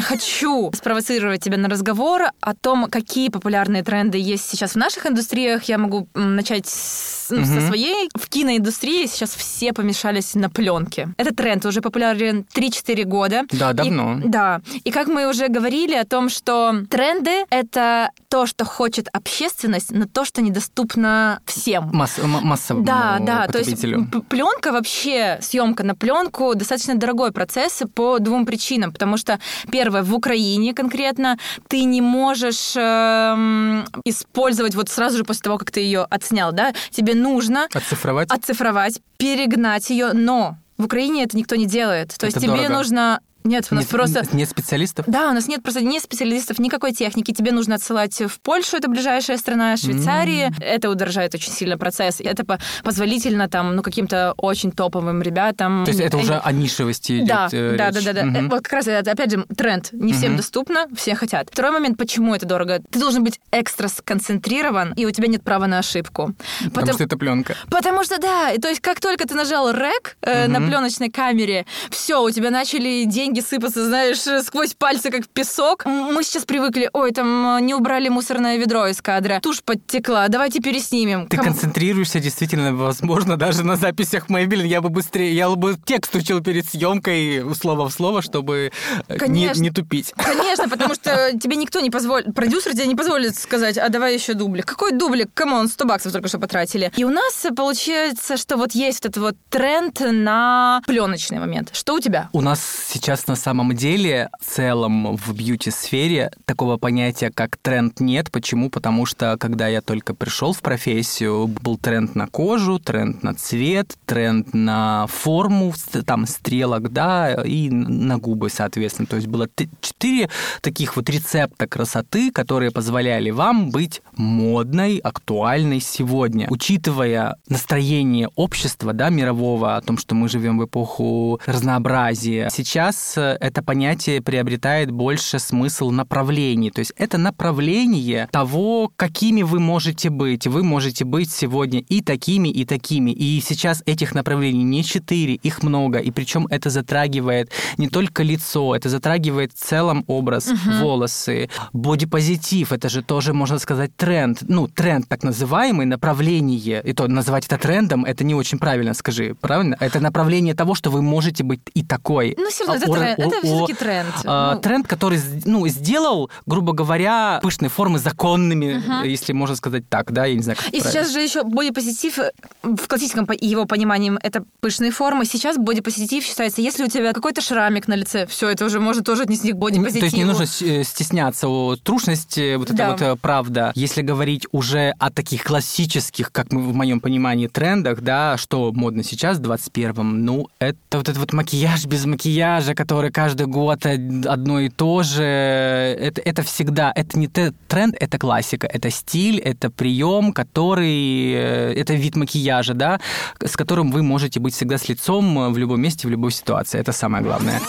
Хочу 0.00 0.70
спровоцировать 0.74 1.42
тебя 1.42 1.58
на 1.58 1.68
разговор 1.68 2.22
о 2.40 2.54
том, 2.54 2.86
какие 2.90 3.28
популярные 3.28 3.82
тренды 3.82 4.18
есть 4.18 4.48
сейчас 4.48 4.72
в 4.72 4.76
наших 4.76 5.06
индустриях. 5.06 5.64
Я 5.64 5.78
могу 5.78 6.08
начать 6.14 6.66
с, 6.66 7.28
ну, 7.30 7.38
угу. 7.38 7.46
со 7.46 7.60
своей. 7.66 8.08
В 8.14 8.28
киноиндустрии 8.28 9.06
сейчас 9.06 9.34
все 9.34 9.72
помешались 9.72 10.34
на 10.34 10.48
пленке. 10.48 11.08
Этот 11.18 11.36
тренд 11.36 11.64
уже 11.66 11.80
популярен 11.80 12.46
3-4 12.54 13.04
года. 13.04 13.42
Да, 13.50 13.72
давно. 13.72 14.18
И, 14.18 14.28
да. 14.28 14.60
И 14.84 14.90
как 14.90 15.08
мы 15.08 15.28
уже 15.28 15.48
говорили 15.48 15.94
о 15.94 16.04
том, 16.04 16.28
что 16.28 16.74
тренды— 16.88 17.44
это 17.50 18.10
то, 18.28 18.46
что 18.46 18.64
хочет 18.64 19.08
общественность, 19.12 19.90
но 19.90 20.06
то, 20.06 20.24
что 20.24 20.40
недоступно 20.40 21.40
всем. 21.44 21.90
Масс, 21.92 22.18
массовому 22.22 22.84
Да, 22.84 23.18
да. 23.20 23.46
То 23.46 23.58
есть 23.58 23.82
пленка 24.28 24.72
вообще, 24.72 25.38
съемка 25.42 25.82
на 25.82 25.94
пленку 25.94 26.54
достаточно 26.54 26.94
дорогой 26.94 27.32
процесс 27.32 27.82
по 27.94 28.18
двум 28.18 28.46
причинам. 28.46 28.92
Потому 28.92 29.16
что, 29.18 29.38
первое, 29.70 29.81
в 29.90 30.14
Украине 30.14 30.74
конкретно 30.74 31.38
ты 31.68 31.84
не 31.84 32.00
можешь 32.00 32.74
э, 32.76 33.84
использовать 34.04 34.74
вот 34.74 34.88
сразу 34.88 35.18
же 35.18 35.24
после 35.24 35.42
того, 35.42 35.58
как 35.58 35.70
ты 35.70 35.80
ее 35.80 36.06
отснял, 36.08 36.52
да, 36.52 36.72
тебе 36.90 37.14
нужно 37.14 37.68
оцифровать, 37.74 38.30
оцифровать 38.30 39.00
перегнать 39.16 39.90
ее, 39.90 40.12
но 40.12 40.56
в 40.78 40.84
Украине 40.84 41.24
это 41.24 41.36
никто 41.36 41.56
не 41.56 41.66
делает. 41.66 42.08
То 42.08 42.26
это 42.26 42.26
есть 42.26 42.38
тебе 42.38 42.56
дорого. 42.56 42.74
нужно 42.74 43.20
нет, 43.44 43.68
у 43.70 43.74
нас 43.74 43.84
нет, 43.84 43.90
просто... 43.90 44.24
Нет 44.32 44.48
специалистов? 44.48 45.06
Да, 45.08 45.30
у 45.30 45.32
нас 45.32 45.48
нет 45.48 45.62
просто 45.62 45.82
ни 45.82 45.98
специалистов, 45.98 46.58
никакой 46.58 46.92
техники. 46.92 47.32
Тебе 47.32 47.52
нужно 47.52 47.76
отсылать 47.76 48.20
в 48.20 48.40
Польшу, 48.40 48.76
это 48.76 48.88
ближайшая 48.88 49.36
страна, 49.36 49.76
Швейцарии. 49.76 50.48
Mm. 50.48 50.64
Это 50.64 50.90
удорожает 50.90 51.34
очень 51.34 51.52
сильно 51.52 51.78
процесс. 51.78 52.20
Это 52.20 52.44
позволительно 52.82 53.48
там, 53.48 53.76
ну, 53.76 53.82
каким-то 53.82 54.34
очень 54.36 54.72
топовым 54.72 55.22
ребятам. 55.22 55.84
То 55.84 55.90
есть 55.90 56.00
это 56.00 56.16
уже 56.16 56.36
о 56.36 56.52
нишевости 56.52 57.18
идет 57.18 57.28
да, 57.28 57.48
э, 57.52 57.76
да, 57.76 57.90
да, 57.90 58.00
да, 58.00 58.12
да. 58.12 58.22
Mm-hmm. 58.22 58.48
Вот 58.48 58.62
как 58.62 58.72
раз 58.72 58.86
это, 58.86 59.10
опять 59.10 59.30
же, 59.30 59.44
тренд. 59.56 59.92
Не 59.92 60.12
всем 60.12 60.32
mm-hmm. 60.32 60.36
доступно, 60.36 60.86
все 60.94 61.14
хотят. 61.14 61.48
Второй 61.50 61.72
момент, 61.72 61.98
почему 61.98 62.34
это 62.34 62.46
дорого. 62.46 62.80
Ты 62.90 62.98
должен 62.98 63.24
быть 63.24 63.40
экстра 63.50 63.88
сконцентрирован, 63.88 64.92
и 64.94 65.04
у 65.06 65.10
тебя 65.10 65.28
нет 65.28 65.42
права 65.42 65.66
на 65.66 65.78
ошибку. 65.78 66.34
Потому, 66.58 66.70
Потому 66.72 66.92
что 66.94 67.04
это 67.04 67.16
пленка. 67.16 67.56
Потому 67.70 68.04
что, 68.04 68.18
да. 68.18 68.52
То 68.60 68.68
есть 68.68 68.80
как 68.80 69.00
только 69.00 69.26
ты 69.26 69.34
нажал 69.34 69.70
рек 69.70 70.16
э, 70.22 70.46
mm-hmm. 70.46 70.48
на 70.48 70.66
пленочной 70.66 71.10
камере, 71.10 71.66
все, 71.90 72.22
у 72.22 72.30
тебя 72.30 72.50
начали 72.50 73.04
деньги 73.04 73.31
деньги 73.32 73.46
сыпаться, 73.46 73.86
знаешь, 73.86 74.18
сквозь 74.44 74.74
пальцы, 74.74 75.10
как 75.10 75.26
песок. 75.28 75.86
Мы 75.86 76.22
сейчас 76.22 76.44
привыкли, 76.44 76.90
ой, 76.92 77.12
там 77.12 77.56
э, 77.56 77.60
не 77.62 77.74
убрали 77.74 78.08
мусорное 78.08 78.58
ведро 78.58 78.86
из 78.86 79.00
кадра, 79.00 79.40
тушь 79.42 79.62
подтекла, 79.62 80.28
давайте 80.28 80.60
переснимем. 80.60 81.26
Ты 81.28 81.38
Ком... 81.38 81.46
концентрируешься 81.46 82.20
действительно, 82.20 82.74
возможно, 82.74 83.36
даже 83.36 83.64
на 83.64 83.76
записях 83.76 84.28
Maybelline. 84.28 84.66
Я 84.66 84.82
бы 84.82 84.90
быстрее, 84.90 85.34
я 85.34 85.48
бы 85.48 85.76
текст 85.82 86.14
учил 86.14 86.42
перед 86.42 86.66
съемкой 86.66 87.42
слово 87.58 87.88
в 87.88 87.92
слово, 87.92 88.20
чтобы 88.20 88.70
э, 89.08 89.26
не, 89.28 89.50
не 89.56 89.70
тупить. 89.70 90.12
Конечно, 90.16 90.68
потому 90.68 90.94
что 90.94 91.30
тебе 91.40 91.56
никто 91.56 91.80
не 91.80 91.90
позволит, 91.90 92.34
продюсер 92.34 92.72
тебе 92.72 92.86
не 92.86 92.94
позволит 92.94 93.36
сказать, 93.36 93.78
а 93.78 93.88
давай 93.88 94.14
еще 94.14 94.34
дублик. 94.34 94.66
Какой 94.66 94.92
дублик? 94.92 95.30
Come 95.32 95.53
on, 95.53 95.68
100 95.68 95.84
баксов 95.86 96.12
только 96.12 96.28
что 96.28 96.38
потратили. 96.38 96.92
И 96.96 97.04
у 97.04 97.10
нас 97.10 97.46
получается, 97.56 98.36
что 98.36 98.56
вот 98.58 98.72
есть 98.72 99.06
этот 99.06 99.16
вот 99.16 99.36
тренд 99.48 100.00
на 100.00 100.82
пленочный 100.86 101.38
момент. 101.38 101.70
Что 101.72 101.94
у 101.94 102.00
тебя? 102.00 102.28
У 102.32 102.42
нас 102.42 102.60
сейчас 102.88 103.21
сейчас 103.22 103.28
на 103.28 103.36
самом 103.36 103.74
деле 103.74 104.30
в 104.40 104.44
целом 104.44 105.16
в 105.16 105.32
бьюти-сфере 105.34 106.30
такого 106.44 106.76
понятия, 106.76 107.30
как 107.32 107.56
тренд, 107.56 108.00
нет. 108.00 108.30
Почему? 108.30 108.70
Потому 108.70 109.06
что, 109.06 109.36
когда 109.38 109.68
я 109.68 109.80
только 109.80 110.14
пришел 110.14 110.52
в 110.52 110.60
профессию, 110.60 111.46
был 111.46 111.78
тренд 111.78 112.14
на 112.14 112.26
кожу, 112.26 112.78
тренд 112.78 113.22
на 113.22 113.34
цвет, 113.34 113.96
тренд 114.06 114.52
на 114.54 115.06
форму, 115.06 115.72
там, 116.06 116.26
стрелок, 116.26 116.92
да, 116.92 117.34
и 117.44 117.70
на 117.70 118.18
губы, 118.18 118.50
соответственно. 118.50 119.06
То 119.06 119.16
есть 119.16 119.28
было 119.28 119.48
четыре 119.80 120.28
таких 120.60 120.96
вот 120.96 121.08
рецепта 121.08 121.66
красоты, 121.66 122.30
которые 122.32 122.70
позволяли 122.70 123.30
вам 123.30 123.70
быть 123.70 124.02
модной, 124.16 124.98
актуальной 124.98 125.80
сегодня. 125.80 126.46
Учитывая 126.50 127.36
настроение 127.48 128.28
общества, 128.36 128.92
да, 128.92 129.10
мирового, 129.10 129.76
о 129.76 129.80
том, 129.80 129.98
что 129.98 130.14
мы 130.14 130.28
живем 130.28 130.58
в 130.58 130.64
эпоху 130.64 131.40
разнообразия, 131.46 132.48
сейчас 132.50 133.11
это 133.20 133.62
понятие 133.62 134.20
приобретает 134.20 134.90
больше 134.90 135.38
смысл 135.38 135.90
направлений. 135.90 136.70
То 136.70 136.80
есть 136.80 136.92
это 136.96 137.18
направление 137.18 138.28
того, 138.32 138.90
какими 138.96 139.42
вы 139.42 139.60
можете 139.60 140.10
быть. 140.10 140.46
Вы 140.46 140.62
можете 140.62 141.04
быть 141.04 141.30
сегодня 141.30 141.80
и 141.80 142.00
такими, 142.00 142.48
и 142.48 142.64
такими. 142.64 143.10
И 143.10 143.40
сейчас 143.40 143.82
этих 143.86 144.14
направлений 144.14 144.64
не 144.64 144.84
четыре, 144.84 145.34
их 145.34 145.62
много. 145.62 145.98
И 145.98 146.10
причем 146.10 146.46
это 146.46 146.70
затрагивает 146.70 147.50
не 147.78 147.88
только 147.88 148.22
лицо, 148.22 148.74
это 148.74 148.88
затрагивает 148.88 149.52
в 149.52 149.58
целом 149.58 150.04
образ, 150.06 150.48
угу. 150.48 150.58
волосы, 150.80 151.48
бодипозитив. 151.72 152.72
Это 152.72 152.88
же 152.88 153.02
тоже, 153.02 153.32
можно 153.32 153.58
сказать, 153.58 153.96
тренд. 153.96 154.38
Ну, 154.42 154.68
тренд 154.68 155.08
так 155.08 155.22
называемый, 155.22 155.86
направление. 155.86 156.82
И 156.84 156.92
то 156.92 157.08
называть 157.08 157.46
это 157.46 157.58
трендом, 157.58 158.04
это 158.04 158.24
не 158.24 158.34
очень 158.34 158.58
правильно, 158.58 158.94
скажи, 158.94 159.34
правильно? 159.40 159.76
Это 159.80 160.00
направление 160.00 160.54
того, 160.54 160.74
что 160.74 160.90
вы 160.90 161.02
можете 161.02 161.44
быть 161.44 161.60
и 161.74 161.82
такой. 161.82 162.34
Ну, 162.38 162.48
все 162.50 162.66
равно, 162.66 162.82
это 162.82 162.92
тренд. 162.92 163.01
Это 163.04 163.40
все-таки 163.42 163.74
тренд. 163.74 164.14
А, 164.24 164.54
ну... 164.54 164.60
Тренд, 164.60 164.86
который 164.86 165.20
ну, 165.44 165.66
сделал, 165.68 166.30
грубо 166.46 166.72
говоря, 166.72 167.40
пышные 167.42 167.68
формы 167.68 167.98
законными, 167.98 168.78
угу. 168.78 169.04
если 169.04 169.32
можно 169.32 169.56
сказать 169.56 169.88
так, 169.88 170.12
да, 170.12 170.26
я 170.26 170.34
не 170.34 170.42
знаю, 170.42 170.56
как 170.58 170.68
И 170.68 170.80
правильно. 170.80 170.90
сейчас 170.90 171.12
же 171.12 171.20
еще 171.20 171.42
бодипозитив, 171.44 172.18
э, 172.18 172.32
в 172.62 172.86
классическом 172.88 173.28
его 173.40 173.64
понимании, 173.66 174.12
это 174.22 174.44
пышные 174.60 174.90
формы. 174.90 175.24
Сейчас 175.24 175.56
бодипозитив 175.56 176.24
считается, 176.24 176.60
если 176.60 176.84
у 176.84 176.88
тебя 176.88 177.12
какой-то 177.12 177.40
шрамик 177.40 177.88
на 177.88 177.94
лице, 177.94 178.26
все, 178.26 178.48
это 178.48 178.64
уже 178.64 178.80
может 178.80 179.04
тоже 179.04 179.22
отнести 179.22 179.52
к 179.52 179.56
бодипозитиву. 179.56 180.00
То 180.00 180.06
есть 180.06 180.16
не 180.16 180.24
нужно 180.24 180.44
э, 180.44 180.84
стесняться 180.84 181.48
о 181.48 181.76
трушности, 181.76 182.56
вот 182.56 182.70
это 182.70 182.96
да. 182.98 183.10
вот 183.10 183.20
правда. 183.20 183.72
Если 183.74 184.02
говорить 184.02 184.46
уже 184.52 184.94
о 184.98 185.10
таких 185.10 185.44
классических, 185.44 186.32
как 186.32 186.52
мы 186.52 186.62
в 186.62 186.74
моем 186.74 187.00
понимании, 187.00 187.46
трендах, 187.46 188.00
да, 188.00 188.36
что 188.36 188.72
модно 188.72 189.02
сейчас 189.02 189.38
в 189.38 189.42
21-м, 189.42 190.24
ну, 190.24 190.48
это 190.58 190.76
вот 190.92 191.08
этот 191.08 191.18
вот 191.18 191.32
макияж 191.32 191.86
без 191.86 192.04
макияжа, 192.04 192.74
который 192.74 192.91
который 192.92 193.10
каждый 193.10 193.46
год 193.46 193.86
одно 193.86 194.60
и 194.60 194.68
то 194.68 195.02
же. 195.02 195.22
Это, 195.22 196.20
это 196.20 196.42
всегда, 196.42 196.92
это 196.94 197.18
не 197.18 197.26
тренд, 197.26 197.96
это 197.98 198.18
классика, 198.18 198.66
это 198.66 198.90
стиль, 198.90 199.38
это 199.38 199.70
прием, 199.70 200.34
который, 200.34 201.32
э, 201.32 201.72
это 201.74 201.94
вид 201.94 202.16
макияжа, 202.16 202.74
да, 202.74 203.00
с 203.40 203.56
которым 203.56 203.92
вы 203.92 204.02
можете 204.02 204.40
быть 204.40 204.54
всегда 204.54 204.76
с 204.76 204.90
лицом 204.90 205.52
в 205.54 205.56
любом 205.56 205.80
месте, 205.80 206.06
в 206.06 206.10
любой 206.10 206.32
ситуации. 206.32 206.80
Это 206.80 206.92
самое 206.92 207.24
главное 207.24 207.62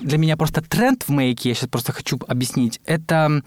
для 0.00 0.18
меня 0.18 0.36
просто 0.36 0.60
тренд 0.60 1.02
в 1.02 1.08
мейке, 1.08 1.48
я 1.48 1.54
сейчас 1.54 1.68
просто 1.68 1.92
хочу 1.92 2.18
объяснить, 2.28 2.80
это, 2.84 3.42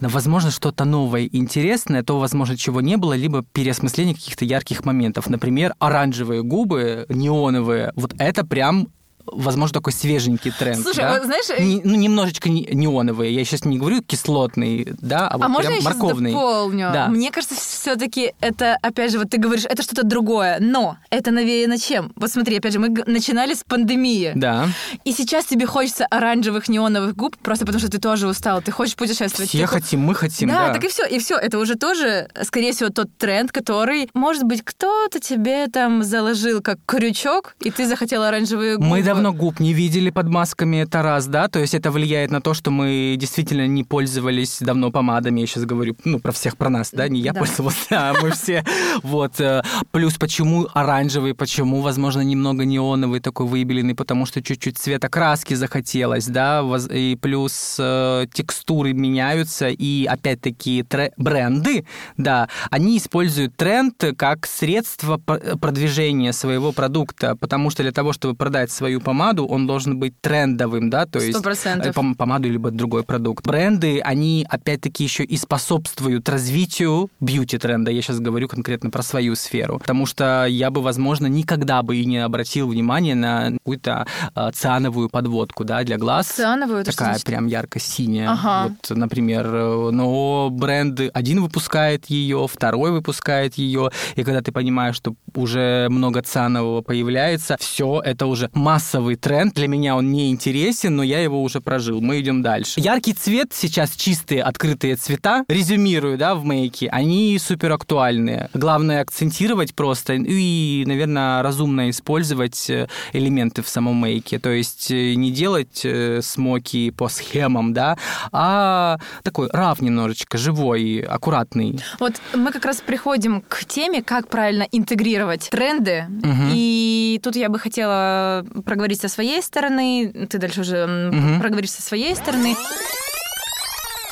возможно, 0.00 0.50
что-то 0.50 0.84
новое, 0.84 1.28
интересное, 1.30 2.02
то, 2.02 2.18
возможно, 2.18 2.56
чего 2.56 2.80
не 2.80 2.96
было, 2.96 3.12
либо 3.12 3.44
переосмысление 3.52 4.14
каких-то 4.14 4.44
ярких 4.44 4.84
моментов. 4.84 5.28
Например, 5.28 5.74
оранжевые 5.78 6.42
губы, 6.42 7.04
неоновые, 7.08 7.92
вот 7.96 8.14
это 8.18 8.46
прям 8.46 8.88
возможно, 9.32 9.74
такой 9.74 9.92
свеженький 9.92 10.50
тренд. 10.50 10.82
Слушай, 10.82 11.00
да? 11.00 11.14
вот, 11.14 11.24
знаешь... 11.24 11.46
Не, 11.58 11.80
ну, 11.84 11.94
немножечко 11.96 12.48
неоновые. 12.48 13.34
Я 13.34 13.44
сейчас 13.44 13.64
не 13.64 13.78
говорю 13.78 14.02
кислотный, 14.02 14.88
да, 15.00 15.28
а, 15.28 15.34
а 15.34 15.38
вот 15.38 15.48
можно 15.48 15.70
прям 15.70 15.82
я 15.82 15.84
морковный. 15.84 16.32
Дополню? 16.32 16.90
Да. 16.92 17.08
Мне 17.08 17.30
кажется, 17.30 17.54
все-таки 17.54 18.32
это, 18.40 18.76
опять 18.82 19.12
же, 19.12 19.18
вот 19.18 19.30
ты 19.30 19.38
говоришь, 19.38 19.64
это 19.64 19.82
что-то 19.82 20.04
другое, 20.04 20.58
но 20.60 20.96
это 21.10 21.30
навеяно 21.30 21.78
чем? 21.78 22.12
Вот 22.16 22.30
смотри, 22.30 22.58
опять 22.58 22.72
же, 22.72 22.78
мы 22.78 22.88
начинали 23.06 23.54
с 23.54 23.64
пандемии. 23.64 24.32
Да. 24.34 24.68
И 25.04 25.12
сейчас 25.12 25.46
тебе 25.46 25.66
хочется 25.66 26.06
оранжевых 26.06 26.68
неоновых 26.68 27.14
губ, 27.16 27.36
просто 27.38 27.66
потому 27.66 27.80
что 27.80 27.90
ты 27.90 27.98
тоже 27.98 28.28
устал, 28.28 28.62
ты 28.62 28.72
хочешь 28.72 28.96
путешествовать. 28.96 29.48
Все 29.48 29.60
ты... 29.60 29.66
хотим, 29.66 30.00
мы 30.00 30.14
хотим, 30.14 30.48
да. 30.48 30.68
Да, 30.68 30.74
так 30.74 30.84
и 30.84 30.88
все, 30.88 31.06
и 31.06 31.18
все. 31.18 31.36
Это 31.36 31.58
уже 31.58 31.74
тоже, 31.74 32.28
скорее 32.42 32.72
всего, 32.72 32.90
тот 32.90 33.16
тренд, 33.16 33.52
который, 33.52 34.10
может 34.14 34.44
быть, 34.44 34.62
кто-то 34.62 35.20
тебе 35.20 35.68
там 35.68 36.02
заложил 36.02 36.60
как 36.60 36.78
крючок, 36.86 37.54
и 37.60 37.70
ты 37.70 37.86
захотела 37.86 38.28
оранжевые 38.28 38.76
губы. 38.76 38.88
Мы 38.88 39.02
давно 39.22 39.38
губ 39.38 39.60
не 39.60 39.72
видели 39.72 40.10
под 40.10 40.28
масками, 40.28 40.78
это 40.78 41.02
раз, 41.02 41.26
да, 41.26 41.48
то 41.48 41.58
есть 41.58 41.74
это 41.74 41.90
влияет 41.90 42.30
на 42.30 42.40
то, 42.40 42.54
что 42.54 42.70
мы 42.70 43.16
действительно 43.18 43.66
не 43.66 43.84
пользовались 43.84 44.58
давно 44.60 44.90
помадами, 44.90 45.40
я 45.40 45.46
сейчас 45.46 45.64
говорю, 45.64 45.96
ну, 46.04 46.18
про 46.18 46.32
всех, 46.32 46.56
про 46.56 46.68
нас, 46.68 46.90
да, 46.92 47.08
не 47.08 47.20
я 47.20 47.32
Да. 47.32 47.40
пользовался, 47.40 47.86
а 47.90 48.14
мы 48.22 48.30
все, 48.30 48.64
вот. 49.02 49.40
э, 49.40 49.62
Плюс 49.92 50.14
почему 50.14 50.68
оранжевый, 50.74 51.34
почему, 51.34 51.80
возможно, 51.80 52.20
немного 52.20 52.64
неоновый 52.64 53.20
такой 53.20 53.46
выявленный, 53.46 53.94
потому 53.94 54.26
что 54.26 54.42
чуть-чуть 54.42 54.78
цвета 54.78 55.08
краски 55.08 55.54
захотелось, 55.54 56.26
да, 56.26 56.64
и 56.90 57.16
плюс 57.20 57.76
э, 57.78 58.26
текстуры 58.32 58.92
меняются, 58.92 59.68
и 59.68 60.04
опять-таки 60.06 60.84
бренды, 61.16 61.84
да, 62.16 62.48
они 62.70 62.98
используют 62.98 63.56
тренд 63.56 64.02
как 64.16 64.46
средство 64.46 65.18
продвижения 65.18 66.32
своего 66.32 66.72
продукта, 66.72 67.36
потому 67.36 67.70
что 67.70 67.82
для 67.82 67.92
того, 67.92 68.12
чтобы 68.12 68.34
продать 68.34 68.70
свою 68.70 68.99
помаду, 69.00 69.46
он 69.46 69.66
должен 69.66 69.98
быть 69.98 70.14
трендовым, 70.20 70.90
да, 70.90 71.06
то 71.06 71.18
есть 71.18 71.32
Сто 71.34 71.42
процентов. 71.42 71.96
э, 71.96 72.00
пом- 72.00 72.14
помаду 72.14 72.48
либо 72.48 72.70
другой 72.70 73.02
продукт. 73.04 73.46
Бренды, 73.46 74.00
они 74.00 74.46
опять-таки 74.48 75.04
еще 75.04 75.24
и 75.24 75.36
способствуют 75.36 76.28
развитию 76.28 77.10
бьюти-тренда. 77.20 77.90
Я 77.90 78.02
сейчас 78.02 78.20
говорю 78.20 78.48
конкретно 78.48 78.90
про 78.90 79.02
свою 79.02 79.34
сферу, 79.36 79.78
потому 79.78 80.06
что 80.06 80.46
я 80.46 80.70
бы, 80.70 80.82
возможно, 80.82 81.26
никогда 81.26 81.82
бы 81.82 81.96
и 81.96 82.04
не 82.04 82.18
обратил 82.18 82.68
внимания 82.68 83.14
на 83.14 83.52
какую-то 83.52 84.06
э, 84.34 84.50
циановую 84.52 85.08
подводку, 85.08 85.64
да, 85.64 85.82
для 85.84 85.98
глаз. 85.98 86.28
Циановую, 86.28 86.80
это 86.80 86.90
Такая 86.96 87.18
прям 87.24 87.46
ярко-синяя. 87.46 88.30
Ага. 88.30 88.68
Вот, 88.88 88.96
например, 88.96 89.46
э, 89.46 89.90
но 89.90 90.48
бренд 90.50 91.00
один 91.12 91.42
выпускает 91.42 92.06
ее, 92.06 92.46
второй 92.50 92.90
выпускает 92.90 93.54
ее, 93.54 93.90
и 94.16 94.24
когда 94.24 94.40
ты 94.42 94.52
понимаешь, 94.52 94.96
что 94.96 95.14
уже 95.34 95.88
много 95.90 96.22
цианового 96.22 96.82
появляется, 96.82 97.56
все, 97.60 98.00
это 98.04 98.26
уже 98.26 98.50
массовый 98.90 99.14
тренд. 99.14 99.54
Для 99.54 99.68
меня 99.68 99.94
он 99.96 100.10
не 100.10 100.30
интересен, 100.30 100.96
но 100.96 101.04
я 101.04 101.20
его 101.20 101.42
уже 101.42 101.60
прожил. 101.60 102.00
Мы 102.00 102.20
идем 102.20 102.42
дальше. 102.42 102.80
Яркий 102.80 103.12
цвет 103.12 103.52
сейчас 103.52 103.92
чистые 103.92 104.42
открытые 104.42 104.96
цвета, 104.96 105.44
резюмирую, 105.48 106.18
да, 106.18 106.34
в 106.34 106.44
мейке, 106.44 106.88
они 106.88 107.38
супер 107.38 107.72
актуальные. 107.72 108.50
Главное 108.52 109.02
акцентировать 109.02 109.74
просто 109.76 110.14
и, 110.14 110.84
наверное, 110.86 111.42
разумно 111.42 111.90
использовать 111.90 112.68
э, 112.68 112.88
элементы 113.12 113.62
в 113.62 113.68
самом 113.68 113.94
мейке. 113.96 114.40
То 114.40 114.50
есть 114.50 114.90
э, 114.90 115.14
не 115.14 115.30
делать 115.30 115.82
э, 115.84 116.20
смоки 116.20 116.90
по 116.90 117.08
схемам, 117.08 117.72
да, 117.72 117.96
а 118.32 118.98
такой 119.22 119.48
раф 119.52 119.80
немножечко, 119.80 120.36
живой, 120.36 121.00
аккуратный. 121.00 121.78
Вот 122.00 122.14
мы 122.34 122.50
как 122.50 122.64
раз 122.64 122.80
приходим 122.80 123.42
к 123.42 123.64
теме, 123.64 124.02
как 124.02 124.28
правильно 124.28 124.66
интегрировать 124.72 125.48
тренды. 125.50 126.06
Мгм. 126.08 126.50
И 126.54 127.20
тут 127.22 127.36
я 127.36 127.48
бы 127.48 127.58
хотела 127.58 128.44
проговорить 128.64 128.79
со 129.00 129.08
своей 129.08 129.42
стороны. 129.42 130.12
Ты 130.28 130.38
дальше 130.38 130.60
уже 130.62 130.86
Мгм. 130.86 131.40
проговоришь 131.40 131.70
со 131.72 131.82
своей 131.82 132.14
стороны. 132.16 132.56